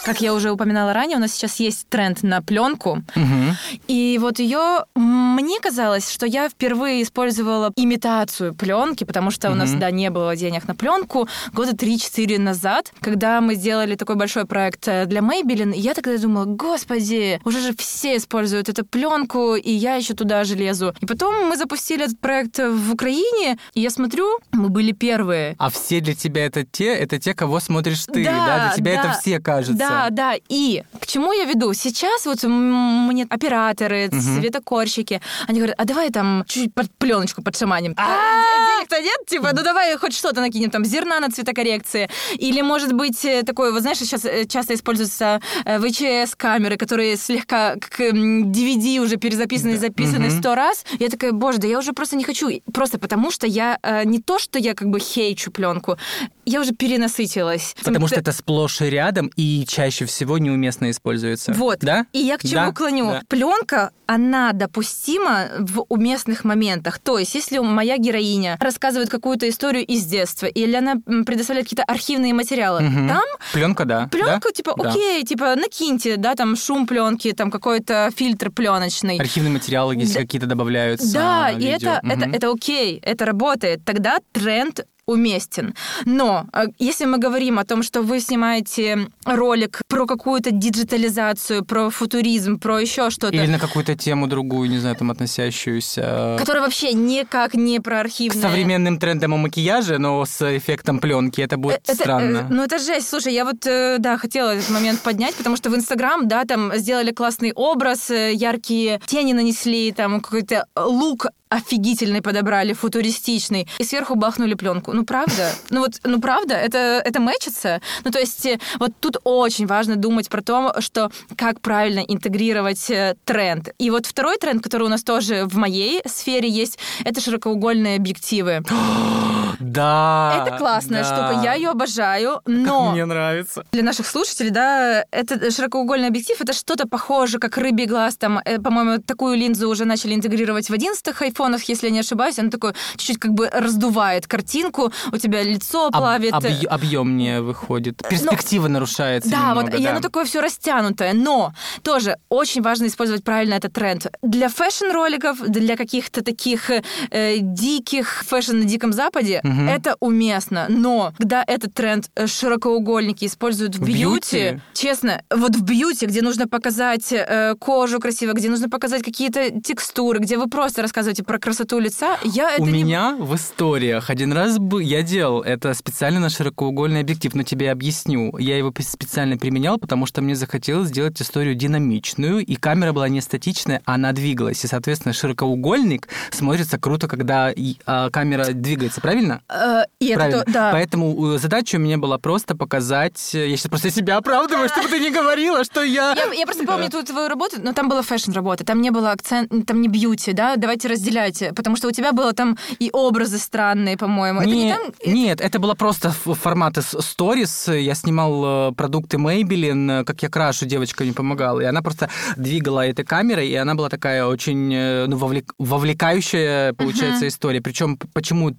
Как 0.09 0.23
я 0.23 0.33
уже 0.33 0.51
упоминала 0.51 0.95
ранее, 0.95 1.19
у 1.19 1.21
нас 1.21 1.33
сейчас 1.33 1.61
есть 1.61 1.87
тренд 1.89 2.23
на 2.23 2.41
пленку. 2.41 3.03
Мгм. 3.15 3.57
И 3.89 4.19
вот 4.19 4.39
ее 4.39 4.85
мне 4.95 5.61
казалось, 5.61 6.11
что 6.11 6.25
я 6.25 6.49
впервые 6.49 7.03
использовала 7.03 7.73
имитацию 7.77 8.55
пленки, 8.55 9.05
потому 9.05 9.31
что 9.31 9.51
у 9.51 9.55
нас, 9.55 9.71
да, 9.73 9.91
не 9.91 10.09
было 10.09 10.35
денег 10.35 10.67
на 10.67 10.75
пленку 10.75 11.29
года 11.53 11.73
3-4 11.73 12.39
назад, 12.39 12.93
когда 13.01 13.43
мы 13.43 13.55
сделали 13.55 13.97
такой 13.97 14.17
большой 14.17 14.47
проект 14.47 14.89
э, 14.89 15.05
для 15.05 15.21
Maybelline, 15.21 15.75
я 15.77 15.93
тогда 15.93 16.17
думала, 16.17 16.47
господи, 16.47 17.41
уже 17.45 17.61
же 17.61 17.75
все 17.77 18.17
используют 18.17 18.71
эту 18.71 18.87
пленку, 18.87 19.57
и 19.57 19.71
я 19.71 19.97
еще 19.97 20.15
туда 20.15 20.45
же 20.45 20.55
лезу. 20.55 20.95
И 21.01 21.07
потом 21.07 21.49
мы 21.49 21.57
запустили 21.59 22.05
этот 22.05 22.19
проект 22.19 22.59
в 22.59 22.93
Украине, 22.93 23.59
и 23.75 23.83
я 23.83 23.91
смотрю, 23.91 24.39
мы 24.53 24.71
были 24.71 24.93
первые. 24.93 25.55
А 25.59 25.69
все 25.69 26.01
для 26.01 26.15
тебя 26.15 26.47
это 26.47 26.65
те, 26.65 26.95
это 26.95 27.19
те, 27.19 27.35
кого 27.35 27.61
смотришь 27.61 28.07
ты, 28.07 28.25
да? 28.25 28.47
Да, 28.47 28.67
Для 28.67 28.77
тебя 28.77 28.95
да. 28.95 29.11
это 29.11 29.21
все 29.21 29.41
кажется. 29.41 29.79
Да, 29.79 29.98
да. 30.11 30.35
И 30.49 30.83
к 31.01 31.07
чему 31.07 31.33
я 31.33 31.45
веду? 31.45 31.73
Сейчас 31.75 32.27
вот 32.27 32.43
мне 32.45 33.27
операторы, 33.29 34.09
Мгм. 34.13 34.41
цветокорщики, 34.41 35.21
они 35.49 35.59
говорят, 35.61 35.77
а 35.79 35.85
давай 35.85 36.11
там 36.11 36.45
чуть-чуть 36.49 36.75
под 36.75 36.91
пленочку 36.99 37.43
подшаманим. 37.43 37.95
А, 37.97 38.07
де- 38.07 38.67
денег-то 38.77 39.01
нет? 39.01 39.27
Типа, 39.27 39.51
ну 39.53 39.63
давай 39.63 39.97
хоть 39.97 40.15
что-то 40.15 40.41
накинем, 40.41 40.71
там, 40.71 40.85
зерна 40.85 41.21
на 41.21 41.29
цветокоррекции. 41.31 42.09
Или, 42.35 42.63
может 42.63 42.93
быть, 42.93 43.25
э, 43.25 43.43
такое, 43.43 43.73
вот 43.73 43.83
знаешь, 43.83 43.99
сейчас 43.99 44.25
э, 44.25 44.45
часто 44.47 44.75
используются 44.75 45.41
э, 45.65 45.79
VHS-камеры, 45.79 46.77
которые 46.77 47.17
слегка 47.17 47.75
как 47.77 48.01
DVD 48.01 48.99
уже 49.01 49.17
перезаписаны 49.17 49.73
и 49.73 49.77
записаны 49.77 50.31
сто 50.31 50.55
раз. 50.55 50.85
Я 50.99 51.09
такая, 51.09 51.33
боже, 51.33 51.59
да 51.59 51.69
я 51.69 51.79
уже 51.79 51.93
просто 51.93 52.17
не 52.17 52.25
хочу. 52.25 52.49
Просто 52.73 52.99
потому, 52.99 53.31
что 53.31 53.47
я 53.47 53.79
не 54.05 54.21
то, 54.21 54.39
что 54.39 54.59
я 54.59 54.75
как 54.75 54.89
бы 54.89 55.01
хейчу 55.01 55.51
пленку, 55.51 55.97
я 56.45 56.61
уже 56.61 56.73
перенасытилась. 56.73 57.75
Потому 57.85 58.07
что 58.09 58.21
это 58.21 58.33
сплошь 58.33 58.81
и 58.81 58.85
рядом 58.91 59.31
и 59.37 59.65
чаще 59.79 60.07
всего 60.07 60.39
неуместно 60.39 60.91
используется. 60.91 61.53
Вот. 61.53 61.79
Да? 61.81 62.05
И 62.13 62.19
я 62.19 62.37
к 62.37 62.43
чему 62.43 62.53
Да, 62.67 62.73
клоню? 62.73 63.11
да. 63.13 63.23
Пленка, 63.29 63.93
она 64.07 64.53
допустима 64.53 65.51
в 65.61 65.85
уместных 65.89 66.43
моментах. 66.45 66.99
То 66.99 67.17
есть, 67.19 67.33
если 67.37 67.59
моя 67.59 67.97
героиня 67.97 68.57
рассказывает 68.61 69.09
какую-то 69.09 69.49
историю 69.49 69.87
из 69.87 70.05
детства, 70.05 70.47
или 70.47 70.75
она 70.75 70.97
предоставляет 71.25 71.67
какие-то 71.69 71.85
архивные 71.85 72.35
материалы, 72.35 72.81
Мгм. 72.81 73.09
там 73.09 73.23
Пленка, 73.53 73.85
да. 73.85 74.09
пленка, 74.11 74.49
да? 74.49 74.53
типа, 74.53 74.75
Да. 74.77 74.91
окей, 74.91 75.23
типа, 75.25 75.55
накиньте, 75.55 76.17
да, 76.17 76.35
там 76.35 76.57
шум 76.57 76.85
пленки, 76.87 77.31
там 77.33 77.51
какой-то 77.53 78.11
фильтр 78.17 78.51
пленочный. 78.51 79.19
Архивные 79.19 79.53
материалы, 79.53 79.95
если 79.95 80.15
Да. 80.15 80.21
какие-то 80.21 80.47
добавляются. 80.49 81.13
Да, 81.13 81.51
и 81.53 81.57
видео. 81.57 81.73
это, 81.77 82.01
это, 82.05 82.27
Мгм. 82.27 82.35
это 82.35 82.51
окей, 82.51 82.99
это 83.05 83.25
работает. 83.27 83.85
Тогда 83.85 84.19
тренд 84.33 84.81
уместен. 85.09 85.75
Но 86.05 86.47
э, 86.53 86.67
если 86.79 87.07
мы 87.07 87.19
говорим 87.19 87.59
о 87.59 87.65
том, 87.65 87.83
что 87.83 88.03
вы 88.03 88.21
снимаете 88.21 89.09
ролик 89.25 89.81
про 89.89 90.07
какую-то 90.07 90.51
диджитализацию, 90.51 91.65
про 91.65 91.91
футуризм, 91.91 92.59
про 92.59 92.79
еще 92.79 93.11
что-то, 93.11 93.35
Или 93.35 93.47
на 93.47 93.59
какую-то 93.59 93.97
тему 93.97 94.27
другую, 94.27 94.71
не 94.71 94.79
знаю, 94.79 94.97
там 94.97 95.11
относящуюся 95.11 96.37
которая 96.39 96.63
вообще 96.63 96.93
никак 96.93 97.55
не 97.55 97.81
про 97.81 97.97
к 97.97 98.01
архивное. 98.01 98.43
современным 98.43 98.99
трендам 98.99 99.35
о 99.35 99.37
макияже, 99.39 99.99
но 99.99 100.25
с 100.25 100.57
эффектом 100.57 100.99
пленки. 100.99 101.41
Это 101.41 101.57
будет 101.57 101.77
Это, 101.77 101.93
э, 101.93 101.95
странно. 101.95 102.47
ну, 102.51 102.63
это 102.63 102.79
жесть. 102.79 103.09
Слушай, 103.09 103.33
я 103.33 103.45
вот, 103.45 103.67
э, 103.67 103.97
да, 103.99 104.19
хотела 104.19 104.55
этот 104.55 104.71
момент 104.71 105.01
поднять, 105.01 105.35
потому 105.35 105.57
что 105.57 105.71
в 105.71 105.75
Инстаграм, 105.75 106.29
да, 106.29 106.45
там 106.45 106.73
сделали 106.77 107.13
классный 107.13 107.53
образ, 107.53 108.11
э, 108.11 108.35
яркие 108.35 109.01
тени 109.07 109.33
нанесли, 109.33 109.93
там 109.93 110.21
какой-то 110.21 110.67
лук 110.77 111.27
офигительный 111.49 112.23
подобрали, 112.23 112.73
футуристичный, 112.73 113.69
и 113.79 113.85
сверху 113.85 114.15
бахнули 114.15 114.55
пленку. 114.55 114.93
Ну, 114.93 115.05
правда? 115.05 115.53
Ну, 115.71 115.81
вот, 115.81 115.95
ну, 116.05 116.21
правда? 116.21 116.55
Это, 116.55 117.03
это 117.05 117.21
мэчится? 117.21 117.81
Ну, 118.05 118.11
то 118.11 118.19
есть, 118.19 118.47
э, 118.47 118.59
вот 118.79 118.93
тут 119.01 119.19
очень 119.25 119.67
важно 119.67 119.97
думать 119.97 120.29
про 120.29 120.43
то, 120.43 120.75
что 120.81 121.11
как 121.37 121.61
правильно 121.61 122.01
интегрировать 122.01 122.91
э, 122.91 123.17
тренд. 123.25 123.71
И 123.79 123.91
вот 123.91 124.07
второй 124.07 124.39
тренд, 124.39 124.63
который 124.63 124.85
у 124.85 124.91
нас 124.91 125.03
тоже 125.03 125.45
в 125.45 125.57
моей 125.57 126.03
сфере 126.07 126.49
есть, 126.49 126.79
это 127.05 127.21
широкоугольные 127.21 127.97
объективы. 127.97 128.63
Да. 129.59 130.45
Это 130.47 130.57
классная 130.59 131.03
да. 131.03 131.09
штука, 131.09 131.45
я 131.45 131.55
ее 131.55 131.71
обожаю, 131.71 132.41
но... 132.47 132.85
Как 132.87 132.93
мне 132.93 133.05
нравится. 133.05 133.65
Для 133.73 133.83
наших 133.83 134.07
слушателей, 134.07 134.51
да, 134.51 135.05
это 135.11 135.51
широкоугольный 135.51 136.09
объектив, 136.09 136.41
это 136.41 136.53
что-то 136.53 136.87
похоже, 136.87 137.39
как 137.39 137.57
рыбий 137.57 137.87
глаз, 137.87 138.17
там, 138.17 138.41
э, 138.45 138.59
по-моему, 138.59 139.03
такую 139.03 139.37
линзу 139.37 139.69
уже 139.69 139.85
начали 139.85 140.15
интегрировать 140.15 140.71
в 140.71 140.73
11 140.73 141.21
айфонах, 141.21 141.65
если 141.65 141.87
я 141.87 141.93
не 141.93 142.01
ошибаюсь, 142.01 142.39
она 142.39 142.51
такой 142.51 142.75
чуть-чуть 142.97 143.19
как 143.19 143.33
бы 143.33 143.49
раздувает 143.53 144.27
картинку, 144.27 144.93
у 145.13 145.17
тебя 145.17 145.43
лицо 145.43 145.91
плавит. 145.91 146.33
Об, 146.33 146.45
объ, 146.45 146.67
объемнее 146.69 147.41
выходит. 147.41 148.03
Перспектива 148.09 148.69
но, 148.69 148.75
нарушается 148.75 149.31
Да, 149.31 149.37
немного, 149.49 149.61
вот, 149.63 149.71
да. 149.73 149.77
и 149.79 149.87
оно 149.87 150.01
такое 150.01 150.25
все 150.25 150.41
растянутое, 150.41 151.13
но 151.15 151.53
тоже 151.83 152.19
очень 152.29 152.63
важно 152.63 152.87
использовать 152.87 153.25
правильно 153.25 153.55
этот 153.55 153.73
тренд. 153.73 154.07
Для 154.23 154.49
фэшн-роликов, 154.49 155.41
для 155.41 155.77
каких-то 155.77 156.23
таких 156.23 156.71
э, 156.71 157.39
диких 157.39 158.25
фэшн 158.27 158.59
на 158.59 158.65
Диком 158.65 158.93
Западе 158.93 159.41
Мгм. 159.49 159.69
это 159.69 159.97
уместно, 160.01 160.67
но 160.69 161.13
когда 161.19 161.45
этот 161.47 161.75
тренд 161.75 162.11
э, 162.15 162.27
широкоугольники 162.27 163.25
используют 163.25 163.77
в, 163.77 163.83
В 163.83 163.87
бьюти? 163.87 164.61
честно, 164.75 165.23
вот 165.35 165.57
в 165.57 165.63
бьюти, 165.63 166.07
где 166.07 166.23
нужно 166.23 166.49
показать 166.49 167.13
э, 167.13 167.55
кожу 167.59 168.01
красиво, 168.01 168.33
где 168.33 168.49
нужно 168.49 168.69
показать 168.69 169.03
какие-то 169.03 169.61
текстуры, 169.61 170.19
где 170.21 170.37
вы 170.39 170.49
просто 170.49 170.83
рассказываете 170.83 171.23
про 171.23 171.39
красоту 171.39 171.79
лица, 171.79 172.19
я 172.25 172.53
это 172.53 172.63
У 172.63 172.67
не... 172.67 172.83
меня 172.83 173.17
в 173.19 173.35
историях 173.37 174.11
один 174.11 174.33
раз 174.33 174.59
бы 174.59 174.83
я 174.83 175.03
делал 175.03 175.41
это 175.43 175.75
специально 175.75 176.21
на 176.21 176.29
широкоугольный 176.31 177.01
объектив, 177.01 177.35
но 177.35 177.43
тебе 177.43 177.71
объясню. 177.71 178.37
Я 178.39 178.57
его 178.57 178.73
специально 178.81 179.37
применял, 179.37 179.79
потому 179.79 180.07
что 180.07 180.21
мне 180.23 180.35
захотелось 180.35 180.89
сделать 180.89 181.21
историю 181.21 181.55
динамичную, 181.55 182.45
и 182.45 182.57
камера 182.57 182.93
была 182.93 183.09
не 183.09 183.21
статичная, 183.21 183.83
а 183.85 183.95
она 183.95 184.13
двигалась. 184.13 184.65
И, 184.65 184.67
соответственно, 184.67 185.13
широкоугольник 185.13 186.09
смотрится 186.31 186.79
круто, 186.79 187.09
когда 187.09 187.53
а, 187.87 188.11
камера 188.11 188.53
двигается, 188.53 189.01
правильно? 189.01 189.38
Э, 189.49 189.83
и 190.01 190.07
это 190.09 190.17
Правильно. 190.19 190.45
то- 190.45 190.53
да. 190.53 190.71
Поэтому 190.73 191.35
э, 191.35 191.39
задача 191.39 191.77
у 191.77 191.79
меня 191.81 191.99
была 191.99 192.19
просто 192.19 192.57
показать... 192.57 193.35
э, 193.35 193.49
Я 193.49 193.57
сейчас 193.57 193.69
просто 193.69 193.91
себя 193.91 194.17
оправдываю, 194.19 194.69
чтобы 194.69 194.89
ты 194.89 195.01
не 195.01 195.11
говорила, 195.11 195.65
что 195.65 195.83
я... 195.83 196.15
Я, 196.15 196.33
я 196.33 196.47
просто 196.47 196.65
помню 196.65 196.91
ту 196.91 197.03
твою 197.03 197.29
работу, 197.29 197.57
но 197.63 197.73
там 197.73 197.89
была 197.89 198.03
фэшн-работа, 198.03 198.65
там 198.65 198.81
не 198.81 198.91
было 198.91 199.13
акцент, 199.13 199.53
там 199.67 199.81
не 199.81 199.89
бьюти, 199.89 200.33
да, 200.33 200.57
давайте 200.57 200.89
разделяйте, 200.89 201.53
потому 201.55 201.77
что 201.77 201.89
у 201.89 201.93
тебя 201.93 202.13
было 202.13 202.33
там 202.33 202.57
и 202.79 202.91
образы 202.93 203.39
странные, 203.39 203.97
по-моему. 203.97 204.41
Это 204.41 204.51
не 204.51 204.65
Не- 204.65 204.73
там... 204.75 204.81
Нет, 205.07 205.41
это 205.41 205.59
было 205.59 205.75
просто 205.75 206.09
ф- 206.09 206.39
формат 206.39 206.79
из 206.79 206.87
сторис. 207.01 207.69
Я 207.69 207.95
снимал 207.95 208.73
продукты 208.75 209.17
Maybelline, 209.17 210.05
как 210.05 210.23
я 210.23 210.29
крашу, 210.29 210.67
девочка 210.67 211.05
мне 211.05 211.13
помогала. 211.13 211.61
И 211.61 211.65
она 211.65 211.83
просто 211.83 212.09
двигала 212.37 212.87
этой 212.87 213.05
камерой, 213.05 213.49
и 213.49 213.55
она 213.55 213.75
была 213.75 213.89
такая 213.89 214.25
очень 214.27 214.69
ну, 215.07 215.17
вовлек- 215.17 215.53
вовлекающая, 215.59 216.73
получается, 216.75 217.27
история. 217.29 217.61
Причем 217.61 217.99
почему 218.13 218.51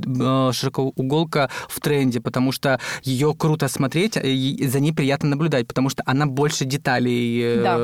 э, 0.69 0.79
широкоуголка 0.89 1.49
в 1.67 1.79
тренде? 1.79 2.19
Потому 2.21 2.51
что 2.51 2.79
ее 3.03 3.33
круто 3.37 3.67
смотреть, 3.67 4.17
э, 4.17 4.29
и 4.29 4.67
за 4.67 4.79
ней 4.79 4.91
приятно 4.93 5.29
наблюдать, 5.29 5.67
потому 5.67 5.89
что 5.89 6.03
она 6.05 6.25
больше 6.25 6.65
деталей 6.65 7.41
э, 7.41 7.61
Да. 7.63 7.77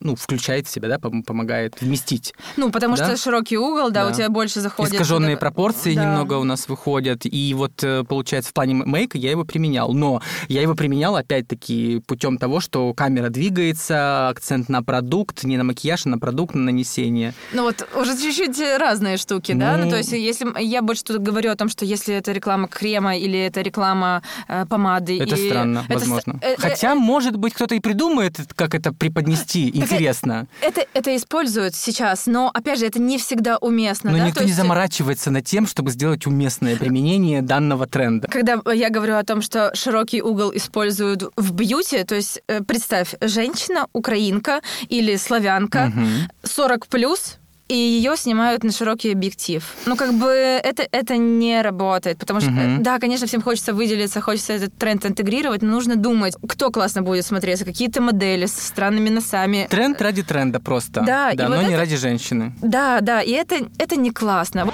ну, 0.00 0.16
включает 0.16 0.66
в 0.66 0.70
себя, 0.70 0.88
да, 0.88 0.96
пом- 0.96 1.22
помогает 1.24 1.80
вместить. 1.80 2.34
Ну, 2.56 2.70
потому 2.70 2.96
Да? 2.96 3.04
что 3.06 3.16
широкий 3.16 3.56
угол, 3.58 3.90
да, 3.90 4.04
Да. 4.06 4.10
у 4.10 4.14
тебя 4.14 4.28
больше 4.28 4.60
заходит... 4.60 4.92
Искаженные 4.94 5.36
туда- 5.36 5.40
пропорции 5.40 5.94
Да. 5.94 6.04
немного 6.04 6.34
у 6.34 6.44
нас 6.44 6.68
выходят. 6.68 7.20
И 7.24 7.54
вот, 7.54 7.82
э, 7.82 8.04
получается, 8.04 8.50
в 8.50 8.54
плане 8.54 8.74
мейка 8.74 9.18
я 9.18 9.30
его 9.30 9.44
применял. 9.44 9.92
Но 9.92 10.20
я 10.48 10.62
его 10.62 10.74
применял, 10.74 11.16
опять-таки, 11.16 12.02
путем 12.06 12.38
того, 12.38 12.60
что 12.60 12.92
камера 12.94 13.28
двигается, 13.30 14.28
акцент 14.28 14.68
на 14.68 14.82
продукт, 14.82 15.44
не 15.44 15.56
на 15.56 15.64
макияж, 15.64 16.06
а 16.06 16.08
на 16.08 16.18
продукт, 16.18 16.54
на 16.54 16.62
нанесение. 16.62 17.34
Ну 17.52 17.62
вот 17.64 17.86
уже 17.94 18.16
чуть-чуть 18.16 18.58
разные 18.78 19.16
штуки, 19.16 19.52
да? 19.52 19.76
Ну, 19.76 19.84
Ну. 19.84 19.90
то 19.90 19.96
есть 19.98 20.12
если 20.12 20.46
я 20.62 20.82
больше 20.82 21.04
тут 21.04 21.18
говорю 21.18 21.50
о 21.50 21.56
том, 21.56 21.68
что 21.68 21.84
если 21.84 22.09
это 22.14 22.32
реклама 22.32 22.68
крема 22.68 23.16
или 23.16 23.38
это 23.38 23.60
реклама 23.62 24.22
э, 24.48 24.64
помады... 24.66 25.18
Это 25.20 25.36
и- 25.36 25.48
странно, 25.48 25.84
это 25.88 25.98
с- 25.98 26.02
возможно. 26.02 26.38
э, 26.42 26.52
э, 26.52 26.56
Хотя, 26.58 26.94
может 26.94 27.36
быть, 27.36 27.54
кто-то 27.54 27.74
и 27.74 27.80
придумает, 27.80 28.36
как 28.56 28.74
это 28.74 28.92
преподнести. 28.92 29.70
Так, 29.72 29.80
э, 29.80 29.84
Интересно. 29.84 30.46
Это, 30.60 30.86
это 30.94 31.14
используют 31.16 31.74
сейчас, 31.74 32.26
но, 32.26 32.50
опять 32.52 32.78
же, 32.78 32.86
это 32.86 33.00
не 33.00 33.18
всегда 33.18 33.56
уместно, 33.58 34.10
Но 34.10 34.18
да? 34.18 34.26
никто 34.26 34.40
То 34.40 34.44
не 34.44 34.50
есть- 34.50 34.60
заморачивается 34.60 35.30
над 35.30 35.44
тем, 35.44 35.66
чтобы 35.66 35.90
сделать 35.90 36.26
уместное 36.26 36.76
применение 36.76 37.42
данного 37.42 37.86
тренда. 37.86 38.28
Когда 38.28 38.60
я 38.72 38.90
говорю 38.90 39.16
о 39.16 39.24
том, 39.24 39.42
что 39.42 39.70
широкий 39.74 40.22
угол 40.22 40.52
используют 40.54 41.24
в 41.36 41.52
бьюти, 41.52 42.04
то 42.04 42.14
есть 42.14 42.40
э, 42.48 42.60
представь, 42.62 43.14
женщина, 43.20 43.86
украинка 43.92 44.60
или 44.88 45.16
славянка, 45.16 45.86
Мгм. 45.86 46.28
40 46.42 46.86
плюс, 46.86 47.36
и 47.70 47.74
ее 47.74 48.16
снимают 48.16 48.64
на 48.64 48.72
широкий 48.72 49.12
объектив. 49.12 49.64
Ну, 49.86 49.94
как 49.96 50.12
бы 50.14 50.26
это, 50.28 50.86
это 50.90 51.16
не 51.16 51.62
работает, 51.62 52.18
потому 52.18 52.40
что, 52.40 52.50
э, 52.50 52.78
да, 52.78 52.98
конечно, 52.98 53.26
всем 53.26 53.42
хочется 53.42 53.72
выделиться, 53.72 54.20
хочется 54.20 54.54
этот 54.54 54.74
тренд 54.76 55.06
интегрировать, 55.06 55.62
но 55.62 55.68
нужно 55.70 55.94
думать, 55.94 56.34
кто 56.48 56.70
классно 56.70 57.02
будет 57.02 57.24
смотреться, 57.24 57.64
какие-то 57.64 58.00
модели 58.00 58.46
с 58.46 58.54
странными 58.54 59.08
носами. 59.08 59.68
Тренд 59.70 60.02
ради 60.02 60.22
тренда 60.22 60.58
просто. 60.58 61.02
Да, 61.02 61.32
да 61.34 61.48
вот 61.48 61.56
но 61.56 61.62
не 61.62 61.68
это- 61.68 61.78
ради 61.78 61.96
женщины. 61.96 62.52
Да, 62.60 63.00
да, 63.00 63.22
и 63.22 63.30
это, 63.30 63.56
это 63.78 63.96
не 63.96 64.10
классно. 64.10 64.68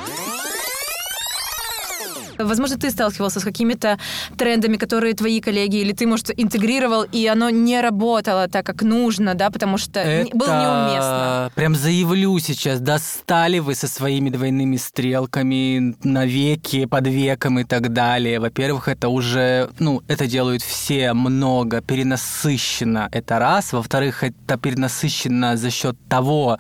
Возможно, 2.39 2.77
ты 2.77 2.91
сталкивался 2.91 3.41
с 3.41 3.45
какими-то 3.45 3.99
трендами, 4.37 4.77
которые 4.77 5.15
твои 5.15 5.41
коллеги 5.41 5.77
или 5.77 5.93
ты, 5.93 6.07
может, 6.07 6.31
интегрировал, 6.37 7.03
и 7.05 7.27
оно 7.27 7.51
не 7.51 7.81
работало 7.81 8.49
так, 8.49 8.65
как 8.67 8.83
нужно, 8.83 9.35
да, 9.35 9.51
потому 9.51 9.79
что 9.79 10.05
не- 10.05 10.31
было 10.33 10.49
неуместно. 10.49 11.51
Прям 11.55 11.75
заявлю 11.75 12.39
сейчас, 12.39 12.81
достали 12.81 13.59
вы 13.59 13.75
со 13.75 13.89
своими 13.89 14.31
двойными 14.31 14.77
стрелками 14.77 15.95
навеки, 16.03 16.87
под 16.87 17.07
веком 17.07 17.59
и 17.61 17.65
так 17.65 17.93
далее. 17.93 18.41
Во-первых, 18.41 18.89
это 18.89 19.09
уже, 19.09 19.71
ну, 19.79 20.03
это 20.09 20.27
делают 20.27 20.63
все 20.63 21.13
много, 21.13 21.81
перенасыщенно, 21.81 23.09
это 23.13 23.39
раз. 23.39 23.73
Во-вторых, 23.73 24.23
это 24.25 24.57
перенасыщенно 24.57 25.57
за 25.57 25.71
счет 25.71 25.97
того, 26.09 26.59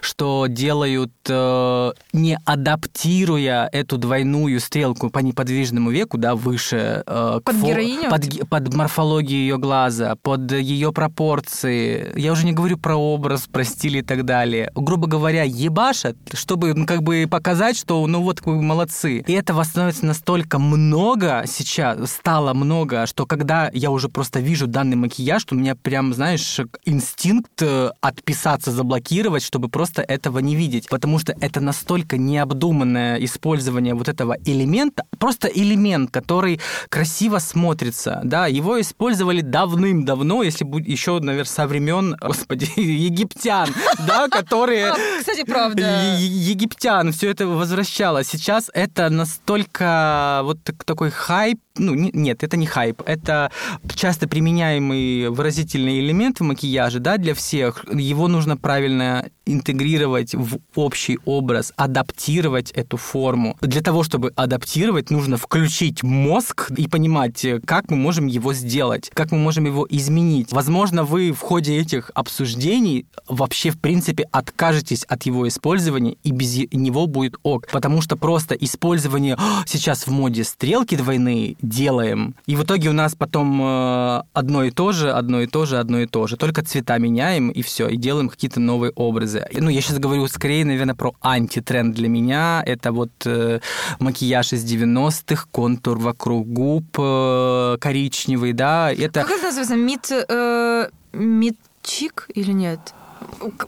что 0.00 0.46
делают, 0.48 1.12
э, 1.28 1.92
не 2.12 2.38
адаптируя 2.44 3.68
эту 3.72 3.98
двойную 3.98 4.60
стрелку 4.60 5.10
по 5.18 5.22
неподвижному 5.22 5.90
веку, 5.90 6.16
да, 6.16 6.36
выше. 6.36 7.02
э, 7.04 7.40
Под 7.44 7.56
фо- 7.56 7.66
героиню? 7.66 8.08
Под, 8.08 8.48
под 8.48 8.72
морфологию 8.74 9.40
ее 9.40 9.58
глаза, 9.58 10.14
под 10.22 10.52
ее 10.52 10.92
пропорции. 10.92 12.12
Я 12.14 12.30
уже 12.30 12.46
не 12.46 12.52
говорю 12.52 12.78
про 12.78 12.94
образ, 12.94 13.48
про 13.50 13.64
стиль 13.64 13.96
и 13.96 14.02
так 14.02 14.24
далее. 14.24 14.70
Грубо 14.76 15.08
говоря, 15.08 15.42
ебашат, 15.42 16.16
чтобы 16.34 16.72
ну, 16.74 16.86
как 16.86 17.02
бы 17.02 17.26
показать, 17.28 17.76
что 17.76 18.06
ну 18.06 18.22
вот 18.22 18.42
вы 18.44 18.62
молодцы. 18.62 19.24
И 19.26 19.32
этого 19.32 19.64
становится 19.64 20.06
настолько 20.06 20.60
много 20.60 21.42
сейчас, 21.48 22.12
стало 22.12 22.54
много, 22.54 23.06
что 23.06 23.26
когда 23.26 23.70
я 23.72 23.90
уже 23.90 24.08
просто 24.08 24.38
вижу 24.38 24.68
данный 24.68 24.96
макияж, 24.96 25.44
то 25.44 25.56
у 25.56 25.58
меня 25.58 25.74
прям, 25.74 26.14
знаешь, 26.14 26.60
инстинкт 26.84 27.60
э, 27.60 27.90
отписаться, 28.00 28.70
заблокировать, 28.70 29.42
чтобы 29.42 29.68
просто 29.68 30.02
этого 30.02 30.38
не 30.38 30.54
видеть. 30.54 30.88
Потому 30.88 31.18
что 31.18 31.34
это 31.40 31.60
настолько 31.60 32.16
необдуманное 32.18 33.16
использование 33.24 33.94
вот 33.94 34.08
этого 34.08 34.36
элемента, 34.44 35.02
просто 35.18 35.48
элемент, 35.48 36.10
который 36.10 36.60
красиво 36.88 37.38
смотрится, 37.38 38.20
да, 38.24 38.46
его 38.46 38.80
использовали 38.80 39.40
давным-давно, 39.40 40.42
если 40.42 40.64
будет 40.64 40.88
еще, 40.88 41.18
наверное, 41.20 41.44
со 41.44 41.66
времен, 41.66 42.16
господи, 42.20 42.68
египтян, 42.76 43.68
да, 44.06 44.28
которые... 44.28 44.90
А, 44.92 44.96
Кстати, 45.20 45.44
правда. 45.44 46.16
Египтян, 46.18 47.12
все 47.12 47.30
это 47.30 47.46
возвращало. 47.46 48.24
Сейчас 48.24 48.70
это 48.74 49.08
настолько 49.10 50.40
вот 50.44 50.62
так- 50.62 50.84
такой 50.84 51.10
хайп, 51.10 51.58
ну, 51.78 51.94
не- 51.94 52.10
нет, 52.12 52.42
это 52.42 52.56
не 52.56 52.66
хайп, 52.66 53.02
это 53.06 53.50
часто 53.94 54.28
применяемый 54.28 55.28
выразительный 55.28 56.00
элемент 56.00 56.40
в 56.40 56.42
макияже, 56.42 57.00
да, 57.00 57.16
для 57.16 57.34
всех. 57.34 57.84
Его 57.92 58.28
нужно 58.28 58.56
правильно 58.56 59.26
интегрировать 59.46 60.34
в 60.34 60.58
общий 60.74 61.18
образ, 61.24 61.72
адаптировать 61.76 62.70
эту 62.72 62.96
форму. 62.96 63.56
Для 63.60 63.80
того, 63.80 64.02
чтобы 64.02 64.32
адаптировать, 64.36 65.10
нужно 65.10 65.36
включить 65.36 66.02
мозг 66.02 66.70
и 66.76 66.86
понимать, 66.86 67.44
э, 67.44 67.60
как 67.64 67.90
мы 67.90 67.96
можем 67.96 68.26
его 68.26 68.52
сделать, 68.52 69.10
как 69.14 69.32
мы 69.32 69.38
можем 69.38 69.64
его 69.64 69.86
изменить. 69.88 70.52
Возможно, 70.52 71.04
вы 71.04 71.32
в 71.32 71.40
ходе 71.40 71.78
этих 71.78 72.10
обсуждений 72.14 73.06
вообще, 73.28 73.70
в 73.70 73.78
принципе, 73.80 74.26
откажетесь 74.30 75.04
от 75.04 75.24
его 75.24 75.48
использования, 75.48 76.16
и 76.22 76.30
без 76.30 76.56
него 76.72 77.06
будет 77.06 77.36
ок. 77.42 77.66
Потому 77.72 78.02
что 78.02 78.16
просто 78.16 78.54
использование 78.54 79.36
«А, 79.38 79.62
сейчас 79.66 80.06
в 80.06 80.10
моде 80.10 80.44
стрелки 80.44 80.94
двойные 80.96 81.56
делаем, 81.68 82.34
и 82.46 82.56
в 82.56 82.62
итоге 82.62 82.88
у 82.88 82.92
нас 82.92 83.14
потом 83.14 83.60
э, 83.62 84.22
одно 84.32 84.64
и 84.64 84.70
то 84.70 84.92
же, 84.92 85.10
одно 85.10 85.40
и 85.40 85.46
то 85.46 85.66
же, 85.66 85.78
одно 85.78 86.00
и 86.00 86.06
то 86.06 86.26
же. 86.26 86.36
Только 86.36 86.64
цвета 86.64 86.98
меняем, 86.98 87.50
и 87.50 87.62
все, 87.62 87.88
и 87.88 87.96
делаем 87.96 88.28
какие-то 88.28 88.60
новые 88.60 88.92
образы. 88.94 89.46
Ну, 89.52 89.68
я 89.70 89.80
сейчас 89.80 89.98
говорю 89.98 90.26
скорее, 90.28 90.64
наверное, 90.64 90.94
про 90.94 91.14
антитренд 91.20 91.94
для 91.94 92.08
меня. 92.08 92.62
Это 92.66 92.92
вот 92.92 93.10
э, 93.26 93.60
макияж 94.00 94.52
из 94.52 94.64
90-х, 94.64 95.46
контур 95.50 95.98
вокруг 95.98 96.46
губ 96.48 96.84
э, 96.98 97.76
коричневый, 97.80 98.52
да. 98.52 98.92
Это 98.92 99.22
Как 99.22 99.30
это 99.30 99.46
называется? 99.46 99.76
Мид... 99.76 100.10
э, 100.10 100.88
Мид-чик 101.12 102.26
или 102.34 102.52
нет? 102.52 102.80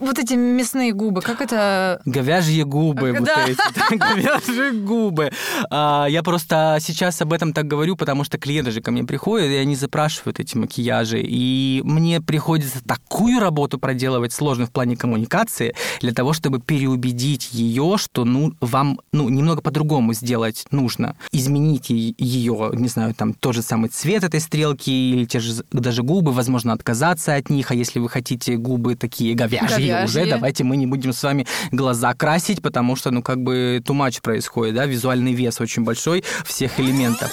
Вот 0.00 0.18
эти 0.18 0.34
мясные 0.34 0.92
губы, 0.92 1.20
как 1.20 1.40
это... 1.40 2.00
Говяжьи 2.04 2.62
губы, 2.62 3.12
вот 3.12 3.24
Да. 3.24 3.46
эти, 3.46 3.58
да, 3.74 3.96
говяжьи 4.14 4.80
губы. 4.80 5.30
А, 5.70 6.06
Я 6.08 6.22
просто 6.22 6.78
сейчас 6.80 7.20
об 7.22 7.32
этом 7.32 7.52
так 7.52 7.66
говорю, 7.66 7.96
потому 7.96 8.24
что 8.24 8.38
клиенты 8.38 8.70
же 8.70 8.80
ко 8.80 8.90
мне 8.90 9.04
приходят, 9.04 9.48
и 9.48 9.56
они 9.56 9.76
запрашивают 9.76 10.40
эти 10.40 10.56
макияжи, 10.56 11.20
и 11.22 11.80
мне 11.84 12.20
приходится 12.20 12.82
такую 12.84 13.40
работу 13.40 13.78
проделывать 13.78 14.32
сложную 14.32 14.66
в 14.66 14.70
плане 14.70 14.96
коммуникации 14.96 15.74
для 16.00 16.12
того, 16.12 16.32
чтобы 16.32 16.60
переубедить 16.60 17.50
ее, 17.52 17.96
что 17.96 18.24
ну, 18.24 18.54
вам 18.60 19.00
ну, 19.12 19.28
немного 19.28 19.62
по-другому 19.62 20.12
сделать 20.14 20.66
нужно. 20.70 21.16
Изменить 21.32 21.90
ее, 21.90 22.70
не 22.72 22.88
знаю, 22.88 23.14
там 23.14 23.34
тот 23.34 23.54
же 23.54 23.62
самый 23.62 23.88
цвет 23.90 24.24
этой 24.24 24.40
стрелки 24.40 24.90
или 24.90 25.24
те 25.24 25.40
же 25.40 25.64
даже 25.72 26.02
губы, 26.02 26.32
возможно, 26.32 26.72
отказаться 26.72 27.34
от 27.34 27.50
них, 27.50 27.70
а 27.70 27.74
если 27.74 27.98
вы 27.98 28.08
хотите 28.08 28.56
губы 28.56 28.96
такие 28.96 29.34
говяжьи, 29.48 29.88
Говяжьи. 29.88 30.04
уже, 30.04 30.30
давайте 30.30 30.64
мы 30.64 30.76
не 30.76 30.86
будем 30.86 31.12
с 31.12 31.22
вами 31.22 31.46
глаза 31.72 32.14
красить, 32.14 32.62
потому 32.62 32.96
что, 32.96 33.10
ну, 33.10 33.22
как 33.22 33.38
бы 33.42 33.82
much 33.86 34.22
происходит, 34.22 34.74
да, 34.74 34.86
визуальный 34.86 35.32
вес 35.32 35.60
очень 35.60 35.84
большой 35.84 36.24
всех 36.44 36.78
элементов. 36.80 37.30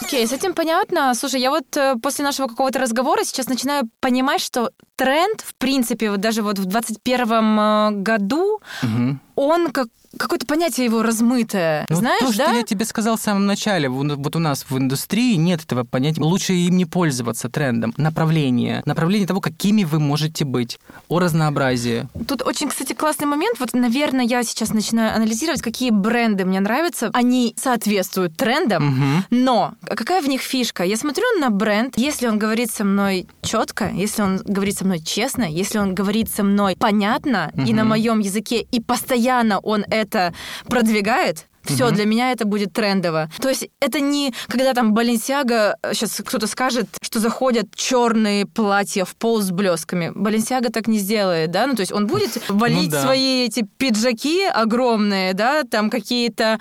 Окей, 0.00 0.26
с 0.26 0.32
этим 0.32 0.54
понятно. 0.54 1.14
Слушай, 1.14 1.40
я 1.40 1.50
вот 1.50 1.76
э, 1.76 1.94
после 2.02 2.24
нашего 2.24 2.46
какого-то 2.46 2.78
разговора 2.78 3.24
сейчас 3.24 3.48
начинаю 3.48 3.88
понимать, 4.00 4.40
что 4.40 4.70
тренд, 4.96 5.40
в 5.40 5.54
принципе, 5.54 6.10
вот 6.10 6.20
даже 6.20 6.42
вот 6.42 6.58
в 6.58 6.66
21 6.66 7.58
э, 7.58 7.90
году, 8.02 8.60
Мгм. 8.82 9.20
Он 9.36 9.70
как 9.70 9.88
какое-то 10.16 10.46
понятие 10.46 10.86
его 10.86 11.02
размытое. 11.02 11.86
Ну, 11.88 11.96
Знаешь, 11.96 12.20
то, 12.20 12.26
да? 12.38 12.44
что 12.46 12.52
я 12.54 12.62
тебе 12.62 12.84
сказал 12.84 13.16
в 13.16 13.20
самом 13.20 13.46
начале, 13.46 13.88
вот 13.88 14.36
у 14.36 14.38
нас 14.38 14.64
в 14.68 14.78
индустрии 14.78 15.34
нет 15.34 15.64
этого 15.64 15.82
понятия. 15.82 16.22
Лучше 16.22 16.52
им 16.52 16.76
не 16.76 16.84
пользоваться 16.84 17.48
трендом. 17.48 17.92
Направление. 17.96 18.80
Направление 18.86 19.26
того, 19.26 19.40
какими 19.40 19.82
вы 19.82 19.98
можете 19.98 20.44
быть. 20.44 20.78
О 21.08 21.18
разнообразии. 21.18 22.06
Тут 22.28 22.42
очень, 22.42 22.68
кстати, 22.68 22.92
классный 22.92 23.26
момент. 23.26 23.58
Вот, 23.58 23.72
наверное, 23.74 24.24
я 24.24 24.44
сейчас 24.44 24.72
начинаю 24.72 25.16
анализировать, 25.16 25.62
какие 25.62 25.90
бренды 25.90 26.44
мне 26.44 26.60
нравятся. 26.60 27.10
Они 27.12 27.52
соответствуют 27.56 28.36
трендам, 28.36 28.84
Мгм. 28.86 29.24
но 29.30 29.74
какая 29.84 30.22
в 30.22 30.28
них 30.28 30.42
фишка? 30.42 30.84
Я 30.84 30.96
смотрю 30.96 31.24
на 31.40 31.50
бренд, 31.50 31.94
если 31.98 32.28
он 32.28 32.38
говорит 32.38 32.70
со 32.70 32.84
мной 32.84 33.26
четко, 33.42 33.90
если 33.90 34.22
он 34.22 34.36
говорит 34.44 34.78
со 34.78 34.84
мной 34.84 35.00
честно, 35.00 35.42
если 35.42 35.78
он 35.78 35.92
говорит 35.92 36.30
со 36.30 36.44
мной 36.44 36.76
понятно 36.78 37.50
и 37.56 37.60
Мгм. 37.62 37.76
на 37.76 37.84
моем 37.84 38.20
языке, 38.20 38.60
и 38.70 38.78
постоянно 38.80 39.23
он 39.62 39.84
это 39.90 40.34
продвигает, 40.68 41.46
все, 41.64 41.86
Мгм. 41.86 41.94
для 41.94 42.04
меня 42.06 42.32
это 42.32 42.44
будет 42.44 42.72
трендово. 42.72 43.30
То 43.40 43.48
есть 43.48 43.68
это 43.80 44.00
не 44.00 44.32
когда 44.48 44.74
там 44.74 44.94
Баленсиага, 44.94 45.76
сейчас 45.92 46.20
кто-то 46.24 46.46
скажет, 46.46 46.86
что 47.00 47.20
заходят 47.20 47.66
черные 47.74 48.46
платья 48.46 49.04
в 49.04 49.14
пол 49.16 49.40
с 49.40 49.50
блесками. 49.50 50.12
Баленсиага 50.14 50.70
так 50.70 50.86
не 50.88 50.98
сделает, 50.98 51.50
да? 51.50 51.66
Ну, 51.66 51.74
то 51.74 51.80
есть 51.80 51.92
он 51.92 52.06
будет 52.06 52.42
валить 52.48 52.90
да. 52.90 53.02
свои 53.02 53.44
эти 53.46 53.66
пиджаки 53.78 54.44
огромные, 54.44 55.34
да, 55.34 55.62
там 55.64 55.90
какие-то 55.90 56.58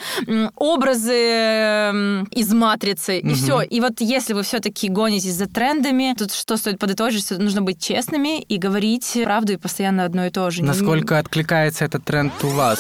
образы 0.56 1.14
м, 1.14 2.24
из 2.32 2.54
матрицы, 2.54 3.20
и 3.20 3.26
Мгм. 3.26 3.36
все. 3.36 3.62
И 3.62 3.80
вот 3.80 4.00
если 4.02 4.34
вы 4.34 4.44
все-таки 4.44 4.90
гонитесь 4.90 5.34
за 5.34 5.48
трендами, 5.48 6.16
тут 6.18 6.32
что 6.34 6.58
стоит 6.58 6.80
подытожить, 6.80 7.26
что 7.26 7.38
нужно 7.42 7.62
быть 7.62 7.82
честными 7.82 8.42
и 8.42 8.58
говорить 8.58 9.18
правду 9.24 9.54
и 9.54 9.58
постоянно 9.58 10.06
одно 10.06 10.26
и 10.26 10.30
то 10.30 10.50
же. 10.52 10.64
Насколько 10.64 11.20
откликается 11.20 11.86
этот 11.86 12.04
тренд 12.06 12.34
у 12.44 12.48
вас? 12.50 12.80